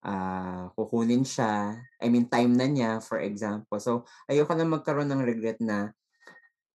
ah, 0.04 0.70
kukunin 0.78 1.24
siya, 1.26 1.78
I 2.02 2.08
mean 2.12 2.28
time 2.30 2.54
na 2.56 2.66
niya 2.70 3.00
for 3.04 3.20
example. 3.22 3.78
So, 3.82 4.04
ayoko 4.30 4.54
na 4.56 4.66
magkaroon 4.68 5.10
ng 5.12 5.24
regret 5.26 5.58
na 5.62 5.92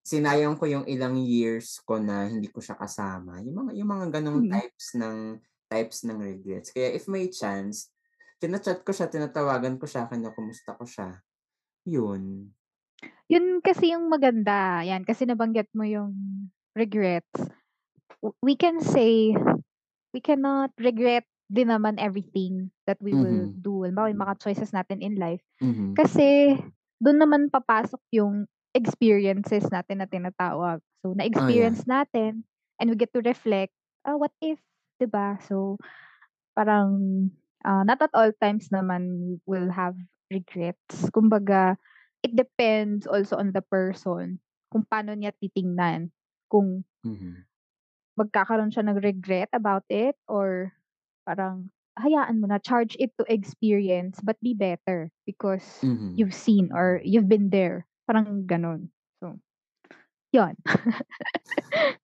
sinayang 0.06 0.56
ko 0.60 0.66
yung 0.70 0.86
ilang 0.90 1.20
years 1.20 1.80
ko 1.86 2.00
na 2.02 2.28
hindi 2.32 2.48
ko 2.52 2.60
siya 2.64 2.78
kasama, 2.80 3.42
yung 3.44 3.68
mga 3.68 3.72
yung 3.80 3.90
mga 3.92 4.08
gano'ng 4.22 4.48
Mm. 4.48 4.52
types 4.52 4.96
ng 4.98 5.18
types 5.72 6.04
ng 6.08 6.18
regrets. 6.22 6.72
Kaya 6.72 6.96
if 6.96 7.08
may 7.12 7.28
chance, 7.32 7.92
china-chat 8.40 8.82
ko 8.88 8.92
siya, 8.96 9.08
tinatawagan 9.12 9.76
ko 9.82 9.86
siya, 9.90 10.08
kinukumusta 10.12 10.78
ko 10.80 10.86
siya, 10.88 11.20
yun. 11.88 12.52
Yun 13.28 13.60
kasi 13.60 13.92
yung 13.92 14.08
maganda, 14.08 14.82
'yan 14.88 15.04
kasi 15.04 15.28
nabanggit 15.28 15.68
mo 15.76 15.84
yung 15.84 16.14
regrets. 16.78 17.36
We 18.44 18.56
can 18.58 18.80
say, 18.82 19.36
we 20.14 20.20
cannot 20.22 20.74
regret 20.80 21.26
din 21.52 21.70
naman 21.72 22.00
everything 22.02 22.72
that 22.90 23.00
we 23.04 23.16
will 23.16 23.48
Mhm. 23.48 23.58
do. 23.62 23.84
Halimbawa, 23.86 24.12
yung 24.12 24.24
mga 24.24 24.40
choices 24.42 24.72
natin 24.76 25.00
in 25.04 25.16
life. 25.20 25.44
Mhm. 25.62 25.98
Kasi 25.98 26.58
dun 27.02 27.20
naman 27.22 27.50
papasok 27.54 28.02
yung 28.16 28.48
experiences 28.76 29.68
natin 29.72 30.02
na 30.04 30.08
tinatawag. 30.10 30.80
So, 31.04 31.14
Oh, 31.36 31.48
yeah. 31.48 31.72
na-experience 31.72 31.86
natin 31.88 32.44
and 32.80 32.88
we 32.92 32.96
get 33.00 33.14
to 33.16 33.22
reflect, 33.24 33.74
"Ah, 34.06 34.18
what 34.20 34.34
if?" 34.44 34.60
'Di 35.00 35.08
ba? 35.10 35.38
So, 35.46 35.78
parang, 36.58 36.92
ah, 37.66 37.84
not 37.88 38.02
at 38.04 38.14
all 38.16 38.32
times 38.42 38.70
naman 38.74 39.38
we'll 39.48 39.72
have 39.74 39.96
regrets. 40.32 41.10
Kumbaga, 41.16 41.78
it 42.28 42.36
depends 42.36 43.08
also 43.08 43.40
on 43.40 43.56
the 43.56 43.64
person 43.64 44.44
kung 44.70 44.84
paano 44.92 45.16
niya 45.16 45.32
titingnan. 45.40 46.12
Kung 46.52 46.84
Mhm. 47.04 47.48
magkakaroon 48.18 48.74
siya 48.74 48.82
ng 48.90 48.98
regret 48.98 49.46
about 49.54 49.86
it 49.94 50.18
or 50.26 50.74
parang 51.22 51.70
hayaan 52.02 52.42
mo 52.42 52.50
na, 52.50 52.58
charge 52.58 52.98
it 52.98 53.14
to 53.22 53.24
experience 53.30 54.18
but 54.26 54.38
be 54.42 54.58
better 54.58 55.14
because 55.30 55.66
Mhm. 55.84 56.18
you've 56.18 56.34
seen 56.34 56.74
or 56.74 56.98
you've 57.06 57.30
been 57.30 57.54
there, 57.54 57.86
parang 58.10 58.50
gano'n. 58.50 58.90
So, 59.22 59.38
yun. 60.34 60.58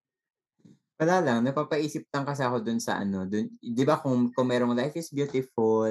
Wala 1.01 1.17
lang, 1.25 1.39
napapaisip 1.41 2.05
lang 2.13 2.21
kasi 2.21 2.45
ako 2.45 2.61
dun 2.61 2.77
sa 2.77 3.01
ano, 3.01 3.25
dun 3.25 3.49
'di 3.57 3.81
ba 3.83 3.97
kung 3.97 4.29
kung 4.29 4.45
merong 4.45 4.77
life 4.77 4.93
is 4.93 5.09
beautiful, 5.09 5.89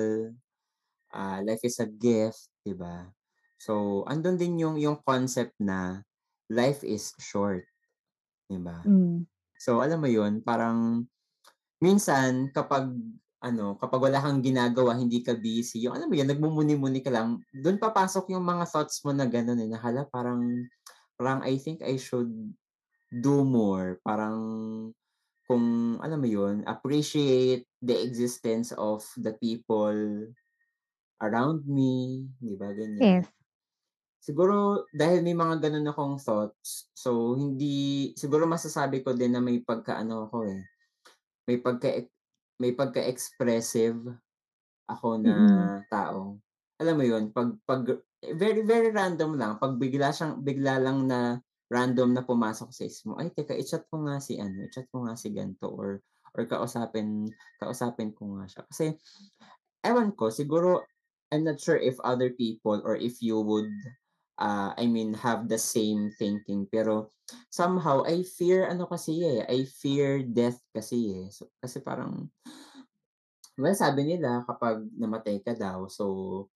ah, 1.14 1.40
life 1.44 1.62
is 1.64 1.78
a 1.82 1.88
gift, 1.88 2.50
'di 2.64 2.74
ba? 2.76 3.12
So, 3.62 4.02
andun 4.10 4.42
din 4.42 4.58
yung 4.58 4.74
yung 4.82 4.98
concept 5.06 5.54
na 5.62 6.02
life 6.50 6.82
is 6.82 7.14
short, 7.22 7.62
'di 8.50 8.58
ba? 8.58 8.82
Hmm. 8.84 9.22
So, 9.62 9.78
alam 9.82 10.02
mo 10.02 10.10
yun, 10.10 10.42
parang 10.42 11.06
minsan 11.82 12.50
kapag 12.54 12.90
ano, 13.42 13.74
kapag 13.78 14.02
wala 14.02 14.18
kang 14.22 14.42
ginagawa, 14.42 14.94
hindi 14.98 15.22
ka 15.22 15.34
busy, 15.38 15.86
yung 15.86 15.94
alam 15.98 16.08
mo 16.10 16.14
yun, 16.18 16.30
nagmumuni-muni 16.30 17.02
ka 17.02 17.10
lang, 17.14 17.42
dun 17.54 17.78
papasok 17.78 18.30
yung 18.34 18.46
mga 18.46 18.66
thoughts 18.70 19.02
mo 19.06 19.10
na 19.14 19.26
gano'n, 19.26 19.58
eh, 19.62 19.70
na 19.70 19.78
hala 19.82 20.06
parang 20.10 20.42
parang 21.18 21.42
I 21.46 21.58
think 21.58 21.82
I 21.82 21.98
should 21.98 22.30
do 23.10 23.44
more. 23.46 24.00
Parang 24.06 24.38
kung 25.46 25.98
alam 26.02 26.18
mo 26.22 26.28
yun, 26.30 26.62
appreciate 26.66 27.66
the 27.82 27.96
existence 28.02 28.72
of 28.74 29.04
the 29.18 29.34
people 29.38 29.94
around 31.22 31.64
me, 31.68 32.26
'di 32.42 32.54
ba, 32.58 32.70
ganyan. 32.74 33.22
Yes. 33.22 33.41
Siguro 34.22 34.86
dahil 34.94 35.26
may 35.26 35.34
mga 35.34 35.58
gano'n 35.66 35.90
akong 35.90 36.14
thoughts, 36.22 36.86
so 36.94 37.34
hindi 37.34 38.14
siguro 38.14 38.46
masasabi 38.46 39.02
ko 39.02 39.10
din 39.18 39.34
na 39.34 39.42
may 39.42 39.58
pagka-ano 39.66 40.30
ako, 40.30 40.46
eh, 40.46 40.62
may 41.48 41.58
pagka-e 41.62 42.10
may 42.62 42.72
pagka-expressive 42.76 43.98
ako 44.90 45.08
na 45.22 45.34
Mm. 45.34 45.72
tao. 45.90 46.38
Alam 46.82 46.94
mo 47.00 47.04
yun, 47.06 47.24
'pag 47.34 47.56
'pag 47.66 47.84
very, 48.36 48.62
very 48.66 48.90
random 48.94 49.38
lang, 49.38 49.58
'pag 49.62 49.76
bigla 49.78 50.10
siyang 50.14 50.42
bigla 50.42 50.78
lang 50.82 51.06
na 51.10 51.38
random 51.72 52.12
na 52.16 52.24
pumasok 52.26 52.70
sa 52.74 52.82
isip 52.86 53.12
mo, 53.12 53.16
"Ay 53.20 53.30
teka, 53.34 53.54
i-chat 53.56 53.86
ko 53.90 54.04
nga 54.06 54.18
si 54.20 54.38
ano, 54.40 54.64
i-chat 54.66 54.86
ko 54.92 55.06
nga 55.06 55.14
si 55.18 55.30
gan'to 55.34 55.70
or 55.72 56.02
or 56.36 56.44
kausapin 56.50 57.30
kausapin 57.62 58.12
ko 58.16 58.38
nga 58.40 58.46
siya." 58.50 58.62
Kasi 58.70 58.86
ewan 59.86 60.12
ko, 60.16 60.30
siguro 60.32 60.86
I'm 61.34 61.44
not 61.46 61.58
sure 61.60 61.76
if 61.78 61.98
other 62.06 62.30
people 62.34 62.80
or 62.86 62.94
if 62.96 63.20
you 63.24 63.40
would, 63.40 63.70
ah, 64.40 64.72
I 64.78 64.86
mean, 64.88 65.14
have 65.20 65.48
the 65.48 65.58
same 65.60 66.12
thinking 66.16 66.68
pero 66.70 67.12
somehow 67.52 68.04
I 68.04 68.22
fear 68.24 68.68
ano 68.68 68.86
kasi, 68.88 69.20
eh, 69.24 69.40
I 69.48 69.64
fear 69.68 70.22
death 70.24 70.60
kasi, 70.74 71.24
eh. 71.24 71.26
So 71.32 71.48
kasi 71.60 71.80
parang 71.84 72.28
well, 73.60 73.76
sabi 73.76 74.04
nila 74.08 74.44
kapag 74.48 74.88
namatay 74.96 75.40
ka 75.44 75.52
daw 75.56 75.84
so 75.88 76.48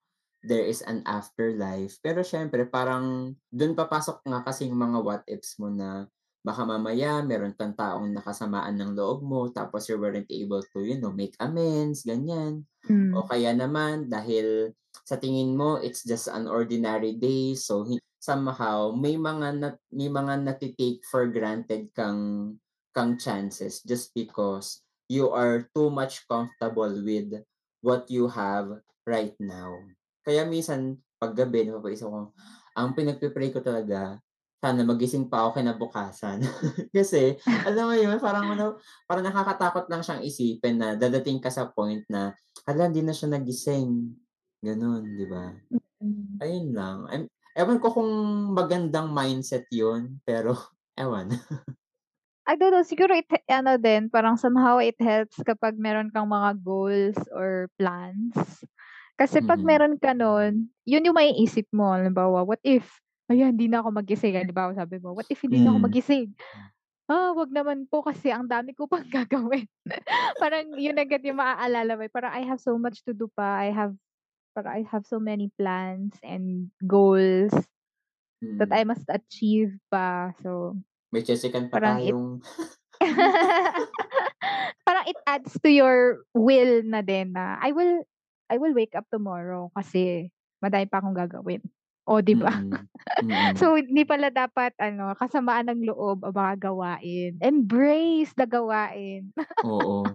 there 0.47 0.63
is 0.65 0.81
an 0.87 1.03
afterlife. 1.09 1.99
Pero 2.05 2.23
siyempre 2.23 2.65
parang 2.71 3.35
dun 3.51 3.75
papasok 3.75 4.23
nga 4.29 4.41
kasi 4.47 4.71
yung 4.71 4.79
mga 4.79 4.99
what 5.03 5.23
ifs 5.27 5.59
mo 5.59 5.69
na 5.73 6.07
baka 6.47 6.63
mamaya 6.63 7.21
meron 7.27 7.55
kang 7.59 7.75
taong 7.75 8.15
nakasamaan 8.15 8.79
ng 8.79 8.95
loob 8.99 9.19
mo 9.27 9.51
tapos 9.51 9.91
you 9.91 9.99
weren't 9.99 10.31
able 10.31 10.63
to, 10.71 10.79
you 10.87 10.97
know, 11.03 11.11
make 11.11 11.35
amends, 11.43 12.07
ganyan. 12.07 12.63
O 13.11 13.19
Hmm. 13.19 13.27
kaya 13.27 13.51
naman 13.57 14.07
dahil 14.13 14.71
sa 15.07 15.17
tingin 15.19 15.59
mo 15.59 15.77
it's 15.83 16.03
just 16.07 16.27
an 16.31 16.47
ordinary 16.49 17.17
day 17.19 17.53
so 17.59 17.85
somehow 18.23 18.91
may 18.95 19.15
mga 19.19 19.49
na 19.61 19.69
may 19.93 20.09
mga 20.11 20.35
nate-take 20.47 21.03
for 21.11 21.29
granted 21.31 21.91
kang 21.95 22.57
kang 22.97 23.19
chances 23.21 23.85
just 23.85 24.11
because 24.17 24.81
you 25.07 25.29
are 25.31 25.69
too 25.77 25.89
much 25.93 26.25
comfortable 26.27 26.91
with 27.05 27.31
what 27.85 28.09
you 28.11 28.27
have 28.27 28.83
right 29.07 29.37
now. 29.39 29.79
Kaya 30.27 30.43
minsan 30.49 30.99
'pag 31.21 31.37
gabi 31.39 31.69
napapaisip 31.69 32.09
ako, 32.09 32.35
ang 32.77 32.89
pinagpe-pray 32.97 33.55
ko 33.55 33.61
talaga, 33.63 34.19
sana 34.67 34.83
magising 34.83 35.31
pa 35.31 35.47
ako 35.47 35.63
kinabukasan. 35.63 36.43
Kasi 36.97 37.39
alam 37.63 37.87
mo 37.91 37.95
yun, 37.95 38.19
parang 38.19 38.51
ano, 38.51 38.83
parang 39.07 39.23
nakakatakot 39.31 39.87
lang 39.87 40.03
siyang 40.03 40.23
isipin 40.27 40.77
na 40.83 40.99
dadating 40.99 41.39
ka 41.39 41.51
sa 41.55 41.71
point 41.71 42.03
na, 42.11 42.35
hala 42.67 42.91
hindi 42.91 43.03
na 43.07 43.15
siya 43.15 43.31
nagising, 43.39 44.11
gano'n, 44.67 45.15
'di 45.15 45.27
ba? 45.31 45.55
Mm. 46.03 46.43
Ayun 46.43 46.69
lang, 46.77 46.99
I'm 47.13 47.25
ewan 47.57 47.81
ko 47.81 47.89
kung 47.95 48.11
magandang 48.53 49.09
mindset 49.13 49.67
yun, 49.73 50.21
pero 50.29 50.53
ewan. 51.01 51.33
I 52.47 52.55
don't 52.55 52.71
know, 52.71 52.87
siguro 52.87 53.11
it 53.11 53.27
ano 53.51 53.75
din, 53.75 54.07
parang 54.07 54.39
somehow 54.39 54.79
it 54.79 54.95
helps 55.03 55.35
kapag 55.43 55.75
meron 55.83 56.15
kang 56.15 56.31
mga 56.31 56.63
goals 56.63 57.19
or 57.35 57.67
plans. 57.75 58.35
Kasi 59.19 59.43
'pag 59.43 59.59
Mhm. 59.59 59.67
meron 59.67 59.97
ka 59.99 60.15
nun, 60.15 60.71
yun 60.87 61.07
yung 61.07 61.17
maiisip 61.19 61.67
mo. 61.75 61.91
Halimbawa, 61.95 62.47
what 62.47 62.63
if, 62.63 62.87
ayan 63.27 63.55
hindi 63.55 63.67
na 63.67 63.83
ako 63.83 63.91
magising, 63.95 64.39
halimbawa 64.39 64.75
sabi 64.75 64.99
mo, 65.03 65.15
what 65.15 65.27
if 65.29 65.43
hindi 65.43 65.59
na 65.63 65.75
ako 65.75 65.79
Hmm. 65.83 65.87
magising? 65.91 66.29
Ah, 67.07 67.31
wag 67.39 67.55
naman 67.55 67.87
po 67.87 68.03
kasi 68.03 68.35
ang 68.35 68.51
dami 68.51 68.75
ko 68.75 68.91
pang 68.91 69.07
gagawin. 69.15 69.67
Parang 70.43 70.75
yun 70.75 70.99
agad 70.99 71.23
yung 71.23 71.39
maaalala 71.39 71.95
mo, 71.95 72.03
eh, 72.03 72.11
parang 72.11 72.35
I 72.35 72.43
have 72.47 72.59
so 72.59 72.75
much 72.79 73.03
to 73.07 73.15
do 73.15 73.31
pa, 73.31 73.63
I 73.63 73.71
have 73.71 73.95
parang 74.57 74.73
I 74.73 74.83
have 74.89 75.05
so 75.07 75.21
many 75.21 75.53
plans 75.59 76.17
and 76.25 76.71
goals 76.83 77.53
that 78.61 78.69
Mm. 78.71 78.79
I 78.79 78.83
must 78.85 79.09
achieve 79.09 79.75
pa. 79.89 80.33
So, 80.45 80.77
May 81.09 81.25
chesekan 81.25 81.73
pa 81.73 81.81
parang 81.81 82.05
it 82.05 82.13
tayong 82.13 82.45
parang 84.87 85.05
it 85.09 85.19
adds 85.25 85.53
to 85.65 85.71
your 85.73 86.25
will 86.37 86.85
na 86.85 87.01
din 87.01 87.33
na, 87.33 87.57
I 87.61 87.73
will 87.73 88.05
I 88.53 88.61
will 88.61 88.77
wake 88.77 88.95
up 88.95 89.09
tomorrow 89.11 89.73
kasi 89.75 90.31
madami 90.61 90.87
pa 90.87 91.01
akong 91.01 91.17
gagawin. 91.17 91.65
Oh, 92.07 92.23
'di 92.23 92.39
ba? 92.39 92.55
Mm, 92.55 92.87
mm. 93.27 93.59
So, 93.59 93.75
hindi 93.75 94.07
pala 94.07 94.31
dapat 94.31 94.73
ano, 94.79 95.11
kasamaan 95.19 95.67
ng 95.75 95.91
loob 95.91 96.23
ang 96.23 96.35
mga 96.39 96.71
gawain. 96.71 97.35
Embrace 97.43 98.31
the 98.39 98.47
gawain. 98.47 99.35
Oo. 99.67 100.07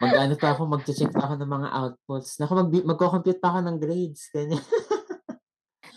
Mag-aano 0.00 0.36
pa 0.36 0.52
ako, 0.52 0.68
magche-check 0.68 1.12
pa 1.12 1.28
ako 1.28 1.34
ng 1.40 1.50
mga 1.50 1.68
outputs. 1.72 2.36
Naku, 2.40 2.52
magbi 2.56 2.78
magco-compute 2.84 3.40
pa 3.40 3.56
ako 3.56 3.58
ng 3.64 3.76
grades, 3.80 4.28
ganyan. 4.32 4.60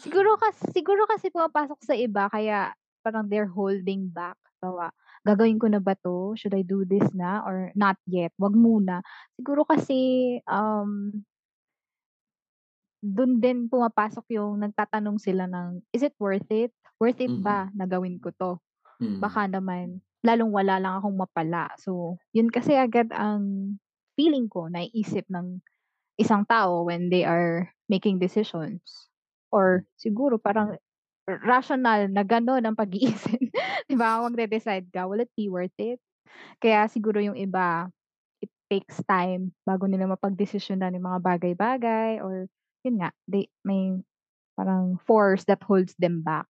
Siguro 0.04 0.36
kas 0.36 0.60
siguro 0.76 1.08
kasi 1.08 1.32
pumapasok 1.32 1.80
sa 1.80 1.96
iba 1.96 2.28
kaya 2.28 2.76
parang 3.04 3.28
they're 3.28 3.48
holding 3.48 4.12
back. 4.12 4.36
Halimbawa, 4.60 4.92
gagawin 5.24 5.60
ko 5.60 5.68
na 5.72 5.80
ba 5.80 5.96
'to? 5.96 6.36
Should 6.36 6.56
I 6.56 6.64
do 6.64 6.84
this 6.84 7.08
na 7.16 7.44
or 7.44 7.72
not 7.76 7.96
yet? 8.08 8.36
Wag 8.36 8.52
muna. 8.56 9.00
Siguro 9.40 9.64
kasi, 9.64 10.40
um 10.48 11.24
dun 13.04 13.44
din 13.44 13.68
pumapasok 13.68 14.26
yung 14.40 14.64
nagtatanong 14.64 15.20
sila 15.20 15.46
ng, 15.52 15.84
"Is 15.92 16.04
it 16.08 16.16
worth 16.22 16.48
it? 16.54 16.72
Worth 17.04 17.20
it 17.20 17.36
Mm. 17.36 17.44
ba 17.44 17.70
na 17.76 17.86
gawin 17.90 18.18
ko 18.24 18.32
'to? 18.32 18.64
Mm. 19.02 19.24
Baka 19.24 19.48
naman 19.50 20.02
lalong 20.26 20.52
wala 20.54 20.80
lang 20.82 21.00
akong 21.02 21.18
mapala." 21.20 21.72
So, 21.82 22.20
yun 22.36 22.50
kasi 22.54 22.76
agad 22.80 23.12
ang 23.16 23.78
feeling 24.18 24.48
ko 24.52 24.70
naiisip 24.72 25.28
ng 25.32 25.62
isang 26.20 26.46
tao 26.46 26.86
when 26.88 27.10
they 27.10 27.26
are 27.26 27.74
making 27.90 28.20
decisions 28.22 29.10
Hmm. 29.70 29.84
or 29.84 29.86
siguro 29.98 30.38
parang 30.42 30.78
rational 31.28 32.10
na 32.12 32.24
gano'n 32.28 32.64
ang 32.68 32.76
pag-iisip, 32.78 33.40
'di 33.88 33.96
ba? 33.98 34.20
Magde-decide 34.26 34.90
ka, 34.92 35.08
will 35.08 35.24
it 35.24 35.32
be 35.38 35.48
worth 35.50 35.74
it? 35.80 36.00
Kaya 36.62 36.88
siguro 36.90 37.20
yung 37.24 37.38
iba, 37.40 37.90
it 38.44 38.52
takes 38.72 39.02
time 39.08 39.54
bago 39.68 39.86
nila 39.90 40.08
mapagdesisyonan 40.10 40.96
yung 40.98 41.08
mga 41.10 41.22
bagay-bagay 41.24 42.20
or 42.24 42.48
yun 42.84 43.00
nga, 43.02 43.12
they 43.28 43.48
may 43.64 44.00
parang 44.58 45.00
force 45.08 45.44
that 45.50 45.64
holds 45.66 45.96
them 46.00 46.22
back. 46.24 46.48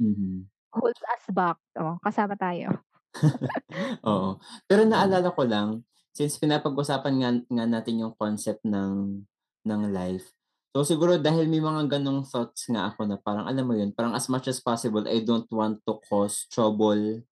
Mhm. 0.00 0.48
Holds 0.72 1.00
us 1.00 1.24
back, 1.32 1.56
oh, 1.80 1.96
kasama 2.04 2.36
tayo. 2.36 2.84
Oo. 4.08 4.38
Pero 4.68 4.82
naalala 4.84 5.32
ko 5.32 5.42
lang, 5.46 5.82
since 6.14 6.38
pinapag-usapan 6.40 7.14
nga 7.22 7.30
nga 7.46 7.64
natin 7.66 8.02
yung 8.02 8.14
concept 8.18 8.62
ng 8.66 9.22
ng 9.66 9.82
life. 9.92 10.34
So, 10.76 10.84
siguro 10.86 11.16
dahil 11.18 11.48
may 11.50 11.62
mga 11.62 11.88
gano'ng 11.98 12.28
thoughts 12.28 12.68
nga 12.70 12.92
ako 12.92 13.08
na 13.08 13.16
parang 13.18 13.48
alam 13.48 13.64
mo 13.66 13.74
yun, 13.74 13.90
parang 13.96 14.14
as 14.14 14.28
much 14.30 14.46
as 14.46 14.60
possible, 14.62 15.02
I 15.08 15.24
don't 15.24 15.48
want 15.50 15.82
to 15.88 15.98
cause 16.06 16.46
trouble 16.52 17.24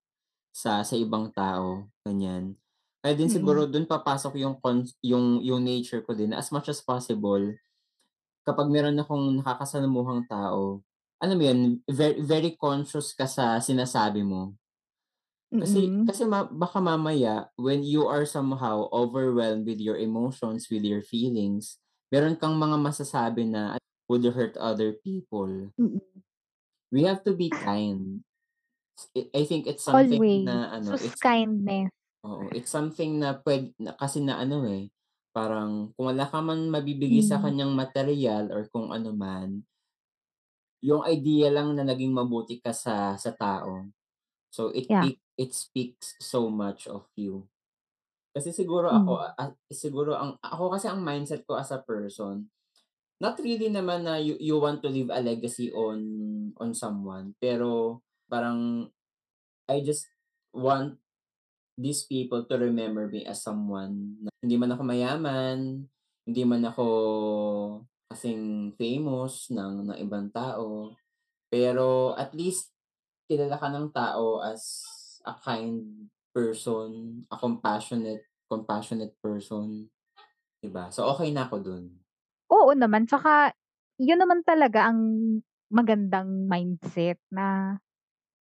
sa 0.54 0.82
sa 0.82 0.94
ibang 0.98 1.30
tao, 1.34 1.88
ganyan. 2.06 2.56
Kaya 3.04 3.14
din 3.14 3.30
siguro 3.30 3.68
dun 3.70 3.86
papasok 3.86 4.34
yung 4.42 4.56
yung 5.04 5.26
yung 5.44 5.62
nature 5.62 6.02
ko 6.02 6.12
din 6.16 6.34
as 6.34 6.50
much 6.50 6.68
as 6.72 6.80
possible, 6.82 7.42
kapag 8.46 8.70
meron 8.70 8.96
akong 9.02 9.42
nakakasalamuhang 9.42 10.24
tao, 10.30 10.80
alam 11.18 11.36
mo 11.36 11.44
yun, 11.44 11.60
ve 11.90 12.16
very 12.22 12.54
conscious 12.54 13.12
ka 13.12 13.26
sa 13.26 13.58
sinasabi 13.58 14.22
mo. 14.22 14.54
Kasi 15.50 15.86
Mm. 15.86 16.04
kasi 16.10 16.22
ma 16.26 16.42
baka 16.46 16.82
mamaya 16.82 17.48
when 17.54 17.86
you 17.86 18.04
are 18.06 18.26
somehow 18.26 18.90
overwhelmed 18.90 19.62
with 19.66 19.78
your 19.78 19.94
emotions, 19.96 20.66
with 20.70 20.82
your 20.82 21.00
feelings, 21.06 21.78
meron 22.10 22.34
kang 22.36 22.58
mga 22.58 22.76
masasabi 22.82 23.46
na 23.46 23.78
would 24.10 24.26
hurt 24.26 24.54
other 24.58 24.94
people. 25.02 25.70
Mm. 25.78 26.02
We 26.90 27.02
have 27.06 27.22
to 27.26 27.34
be 27.34 27.50
kind. 27.50 28.22
I 29.34 29.44
think 29.44 29.66
it's 29.66 29.84
something 29.84 30.18
Always, 30.22 30.46
na 30.46 30.72
ano, 30.72 30.96
choose 30.96 31.12
it's 31.12 31.20
kindness. 31.20 31.90
oo, 32.24 32.48
it's 32.54 32.70
something 32.72 33.20
na 33.20 33.36
puwed 33.38 33.74
na 33.78 33.92
kasi 33.94 34.22
na 34.24 34.40
ano, 34.40 34.64
eh, 34.66 34.88
parang 35.36 35.72
kung 35.94 36.06
wala 36.12 36.24
ka 36.32 36.38
man 36.48 36.60
mabibigay 36.74 37.22
sa 37.30 37.36
Hmm. 37.36 37.44
kaniyang 37.44 37.74
materyal 37.80 38.44
or 38.54 38.62
kung 38.72 38.88
ano 38.96 39.10
man 39.24 39.50
yung 40.84 41.02
idea 41.08 41.48
lang 41.52 41.72
na 41.74 41.84
naging 41.86 42.12
mabuti 42.12 42.60
ka 42.60 42.70
sa 42.76 43.16
sa 43.16 43.32
tao. 43.32 43.88
So, 44.52 44.70
it 44.74 44.88
Yeah. 44.88 45.10
speak 45.10 45.20
it 45.38 45.52
speaks 45.56 46.16
so 46.22 46.48
much 46.52 46.86
of 46.90 47.08
you. 47.18 47.48
Kasi 48.36 48.52
siguro 48.54 48.92
ako, 48.92 49.12
Hmm. 49.12 49.26
ah, 49.36 49.52
siguro 49.72 50.14
ang 50.16 50.36
ako 50.44 50.72
kasi 50.76 50.86
ang 50.90 51.02
mindset 51.04 51.44
ko 51.48 51.56
as 51.58 51.72
a 51.74 51.80
person, 51.82 52.48
not 53.22 53.38
really 53.42 53.68
naman 53.72 54.04
na 54.06 54.18
you 54.20 54.36
you 54.40 54.56
want 54.60 54.80
to 54.84 54.90
leave 54.92 55.10
a 55.12 55.20
legacy 55.22 55.70
on 55.74 56.00
on 56.60 56.72
someone, 56.76 57.34
pero 57.40 58.00
parang 58.30 58.90
I 59.70 59.82
just 59.82 60.10
want 60.54 60.98
these 61.76 62.08
people 62.08 62.44
to 62.48 62.56
remember 62.56 63.06
me 63.06 63.28
as 63.28 63.44
someone 63.44 64.16
na 64.24 64.32
hindi 64.40 64.56
man 64.56 64.72
ako 64.72 64.82
mayaman, 64.82 65.84
hindi 66.24 66.42
man 66.42 66.64
ako 66.64 66.86
kasing 68.10 68.72
famous 68.80 69.52
ng 69.52 69.86
ng 69.86 69.98
ibang 70.00 70.32
tao, 70.32 70.96
pero 71.52 72.16
at 72.16 72.32
least 72.32 72.72
kilala 73.28 73.60
ka 73.60 73.68
ng 73.70 73.92
tao 73.92 74.40
as 74.40 74.82
a 75.28 75.36
kind 75.36 76.08
person, 76.32 77.22
a 77.28 77.36
compassionate 77.36 78.24
compassionate 78.48 79.14
person, 79.20 79.90
'di 80.62 80.70
ba? 80.72 80.88
So, 80.88 81.06
okey 81.16 81.34
na 81.34 81.46
ako 81.46 81.56
dun. 81.60 81.84
Oo 82.50 82.72
naman, 82.72 83.04
tsaka 83.10 83.52
yun 83.98 84.22
naman 84.22 84.46
talaga 84.46 84.88
ang 84.88 85.00
magandang 85.66 86.46
mindset 86.46 87.18
na 87.28 87.76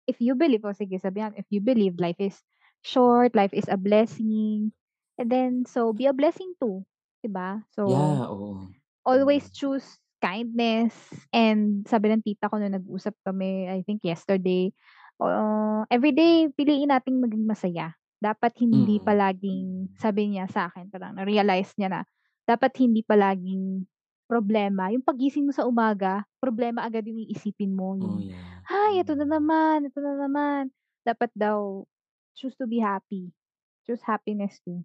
if 0.06 0.22
you 0.22 0.38
believe 0.38 0.62
o 0.62 0.74
sige 0.78 1.02
sabihin 1.02 1.34
if 1.34 1.50
you 1.50 1.58
believe 1.58 1.98
life 1.98 2.22
is 2.22 2.38
short, 2.86 3.34
life 3.34 3.54
is 3.58 3.66
a 3.72 3.78
blessing, 3.82 4.72
and 5.18 5.28
then 5.34 5.66
so 5.66 5.90
be 5.94 6.06
a 6.06 6.14
blessing 6.14 6.54
too, 6.62 6.86
'di 7.26 7.34
ba? 7.34 7.66
So, 7.74 7.84
Yeah, 7.86 8.26
oo. 8.30 8.68
always 9.06 9.50
Mm. 9.50 9.52
choose 9.54 10.00
kindness 10.24 10.94
and 11.36 11.86
sabi 11.86 12.10
ng 12.14 12.24
tita 12.26 12.50
ko 12.50 12.58
nung 12.58 12.74
nag-usap 12.78 13.14
kami 13.28 13.70
I 13.70 13.84
think 13.86 14.02
yesterday, 14.08 14.74
ah, 15.22 15.86
everyday 15.94 16.50
piliin 16.54 16.90
nating 16.94 17.22
maging 17.22 17.46
masaya. 17.46 17.94
Dapat 18.22 18.58
hindi 18.64 18.98
Mm. 18.98 19.06
palaging 19.06 19.94
sabi 20.00 20.34
niya 20.34 20.50
sa'kin 20.50 20.90
parang 20.90 21.16
na-realize 21.20 21.76
niya 21.78 21.90
na 21.92 22.02
dapat 22.50 22.74
hindi 22.82 23.02
palaging 23.06 23.86
problema, 24.30 24.90
yung 24.90 25.06
paggising 25.06 25.46
mo 25.50 25.54
sa 25.54 25.68
umaga, 25.70 26.26
problema 26.42 26.82
agad 26.88 27.06
yung 27.06 27.22
iisipin 27.22 27.74
mo, 27.78 27.94
Oh, 28.02 28.18
yung, 28.18 28.20
yeah. 28.20 28.66
"Ay, 28.70 29.02
eto 29.06 29.14
na 29.18 29.26
Mm. 29.26 29.30
naman, 29.30 29.86
eto 29.90 30.02
na 30.02 30.18
naman." 30.18 30.74
Dapat 31.06 31.30
daw 31.38 31.86
choose 32.36 32.56
to 32.60 32.68
be 32.68 32.84
happy, 32.84 33.32
choose 33.88 34.04
happiness 34.04 34.60
too. 34.62 34.84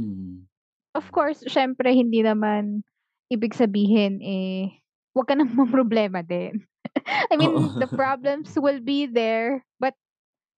Mm. 0.00 0.48
Of 0.92 1.08
course, 1.12 1.44
siyempre 1.44 1.92
hindi 1.92 2.20
naman 2.24 2.84
ibig 3.32 3.56
sabihin, 3.56 4.20
eh, 4.20 4.80
'wag 5.16 5.28
ka 5.28 5.34
ng 5.36 5.52
mamroblema 5.52 6.20
din. 6.32 6.64
I 7.32 7.36
mean, 7.36 7.52
the 7.80 7.88
Oo. 7.88 7.96
problems 8.00 8.52
will 8.56 8.80
be 8.80 9.08
there, 9.08 9.64
but 9.80 9.96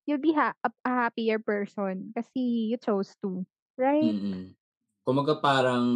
you'll 0.06 0.22
be 0.22 0.34
ha 0.34 0.54
a 0.62 0.70
happier 0.84 1.38
person 1.38 2.10
kasi 2.14 2.74
you 2.74 2.78
chose 2.78 3.14
to, 3.22 3.46
right? 3.78 4.14
Mm. 4.14 4.54
Kumbaga 5.04 5.38
parang 5.38 5.86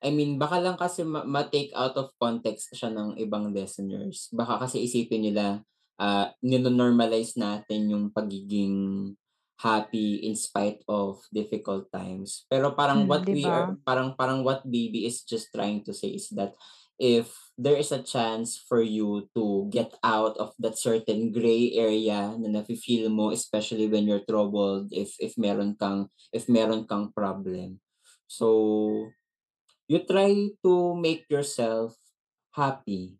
I 0.00 0.12
mean 0.12 0.36
baka 0.36 0.60
lang 0.60 0.76
kasi 0.76 1.02
ma 1.02 1.24
ma-take 1.24 1.72
out 1.72 1.96
of 1.96 2.12
context 2.20 2.72
siya 2.76 2.92
ng 2.92 3.16
ibang 3.20 3.52
listeners. 3.52 4.28
Baka 4.32 4.66
kasi 4.66 4.84
isipin 4.84 5.24
nila, 5.24 5.64
ah, 6.00 6.32
nino-normalize 6.44 7.36
natin 7.40 7.90
yung 7.92 8.04
pagiging 8.12 9.14
happy 9.56 10.20
in 10.28 10.36
spite 10.36 10.84
of 10.88 11.20
difficult 11.32 11.88
times. 11.92 12.44
Pero 12.52 12.76
parang 12.76 13.04
Hmm, 13.04 13.08
what 13.08 13.24
'di 13.24 13.32
we 13.32 13.48
are 13.48 13.72
parang 13.88 14.12
parang 14.12 14.44
what 14.44 14.60
baby 14.68 15.08
is 15.08 15.24
just 15.24 15.48
trying 15.54 15.80
to 15.84 15.96
say 15.96 16.12
is 16.12 16.28
that 16.36 16.52
if 17.00 17.32
there 17.56 17.76
is 17.76 17.92
a 17.92 18.00
chance 18.04 18.56
for 18.56 18.80
you 18.80 19.28
to 19.36 19.68
get 19.72 19.96
out 20.04 20.36
of 20.36 20.52
that 20.60 20.76
certain 20.76 21.32
gray 21.32 21.72
area 21.76 22.36
na 22.36 22.48
nafi-feel 22.60 23.08
mo 23.08 23.32
especially 23.32 23.88
when 23.88 24.04
you're 24.08 24.24
troubled, 24.28 24.92
if 24.92 25.16
if 25.20 25.36
meron 25.40 25.72
kang 25.80 26.08
if 26.32 26.48
meron 26.52 26.84
kang 26.84 27.12
problem. 27.16 27.80
So, 28.28 29.14
you 29.88 30.02
try 30.06 30.32
to 30.64 30.72
make 30.96 31.26
yourself 31.30 31.94
happy, 32.54 33.16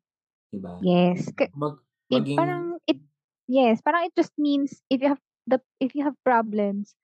'di 0.51 0.59
ba? 0.62 0.77
Yes, 0.81 1.33
Mag 1.57 1.75
it 2.11 2.25
maging 2.25 2.37
parang 2.37 2.65
yes, 3.48 3.80
parang 3.82 4.06
it 4.11 4.14
just 4.14 4.35
means 4.38 4.82
if 4.90 5.02
you 5.02 5.09
have 5.14 5.22
the 5.46 5.59
if 5.80 5.94
you 5.94 6.04
have 6.04 6.18
problems, 6.26 6.94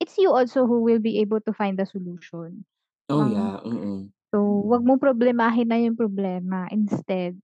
it's 0.00 0.16
you 0.18 0.30
also 0.32 0.66
who 0.66 0.82
will 0.82 0.98
be 1.02 1.18
able 1.20 1.40
to 1.44 1.52
find 1.52 1.78
the 1.78 1.86
solution. 1.86 2.64
Oh, 3.10 3.22
Parang 3.22 3.32
yeah, 3.34 3.56
mm. 3.66 4.00
so 4.30 4.38
'wag 4.66 4.86
mong 4.86 5.02
problemahin 5.02 5.68
na 5.70 5.78
yung 5.82 5.98
problema, 5.98 6.66
instead, 6.70 7.38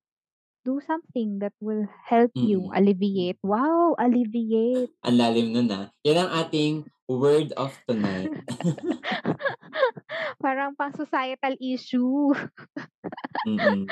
do 0.66 0.78
something 0.82 1.38
that 1.42 1.54
will 1.62 1.87
help 2.06 2.30
you 2.35 2.70
Mm. 2.70 2.74
alleviate. 2.74 3.38
Wow, 3.42 3.94
alleviate. 3.98 4.90
Ang 5.06 5.16
lalim 5.18 5.54
nun, 5.54 5.70
ah. 5.70 5.87
Yan 6.02 6.26
ang 6.26 6.30
ating 6.42 6.74
word 7.06 7.54
of 7.54 7.70
tonight. 7.87 8.30
Parang 10.42 10.74
pang 10.74 10.90
societal 10.94 11.54
issue. 11.62 12.35
Mm. 13.46 13.87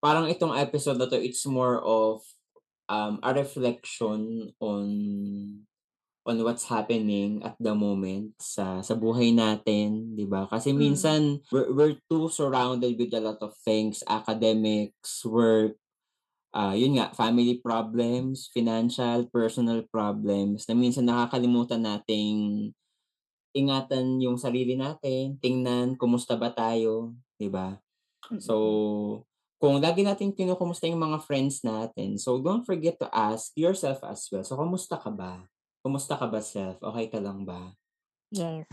Parang 0.00 0.28
itong 0.28 0.56
episode 0.56 0.96
na 1.00 1.08
'to, 1.08 1.20
it's 1.20 1.44
more 1.44 1.80
of, 1.84 2.24
um, 2.88 3.20
a 3.22 3.32
reflection 3.34 4.52
on 4.60 4.86
on 6.24 6.36
what's 6.44 6.68
happening 6.68 7.42
at 7.44 7.56
the 7.60 7.74
moment 7.76 8.32
sa 8.40 8.80
sa 8.80 8.94
buhay 8.96 9.32
natin, 9.36 10.16
'di 10.16 10.24
ba? 10.28 10.48
Kasi 10.48 10.72
Hmm. 10.72 10.80
minsan 10.80 11.40
we're 11.52 11.70
we're 11.72 11.96
too 12.08 12.28
surrounded 12.32 12.96
with 12.96 13.12
a 13.16 13.20
lot 13.22 13.40
of 13.44 13.52
things, 13.64 14.00
academics, 14.08 15.24
work, 15.28 15.76
ah, 16.56 16.72
yun 16.76 16.96
nga, 16.98 17.12
family 17.16 17.60
problems, 17.60 18.48
financial, 18.52 19.26
personal 19.32 19.82
problems 19.90 20.66
na 20.68 20.74
minsan 20.78 21.06
nakakalimutan 21.08 21.82
nating 21.84 22.70
ingatan 23.54 24.18
yung 24.22 24.36
sarili 24.40 24.74
natin, 24.78 25.38
tingnan 25.38 25.94
kumusta 25.98 26.34
ba 26.38 26.50
tayo, 26.54 27.14
'di 27.38 27.48
ba? 27.52 27.78
Mm. 28.30 28.38
So, 28.40 28.54
kung 29.64 29.80
lagi 29.80 30.04
nating 30.04 30.36
kinukumusta 30.36 30.84
yung 30.84 31.00
mga 31.00 31.24
friends 31.24 31.64
natin, 31.64 32.20
so 32.20 32.36
don't 32.36 32.68
forget 32.68 33.00
to 33.00 33.08
ask 33.08 33.48
yourself 33.56 34.04
as 34.04 34.28
well, 34.28 34.44
"So, 34.44 34.60
kamusta 34.60 35.00
ka 35.00 35.08
ba? 35.08 35.48
Kumusta 35.80 36.20
ka 36.20 36.28
ba 36.28 36.44
self, 36.44 36.76
okey 36.84 37.08
ka 37.08 37.16
lang 37.16 37.48
ba?" 37.48 37.72
Yes. 38.28 38.68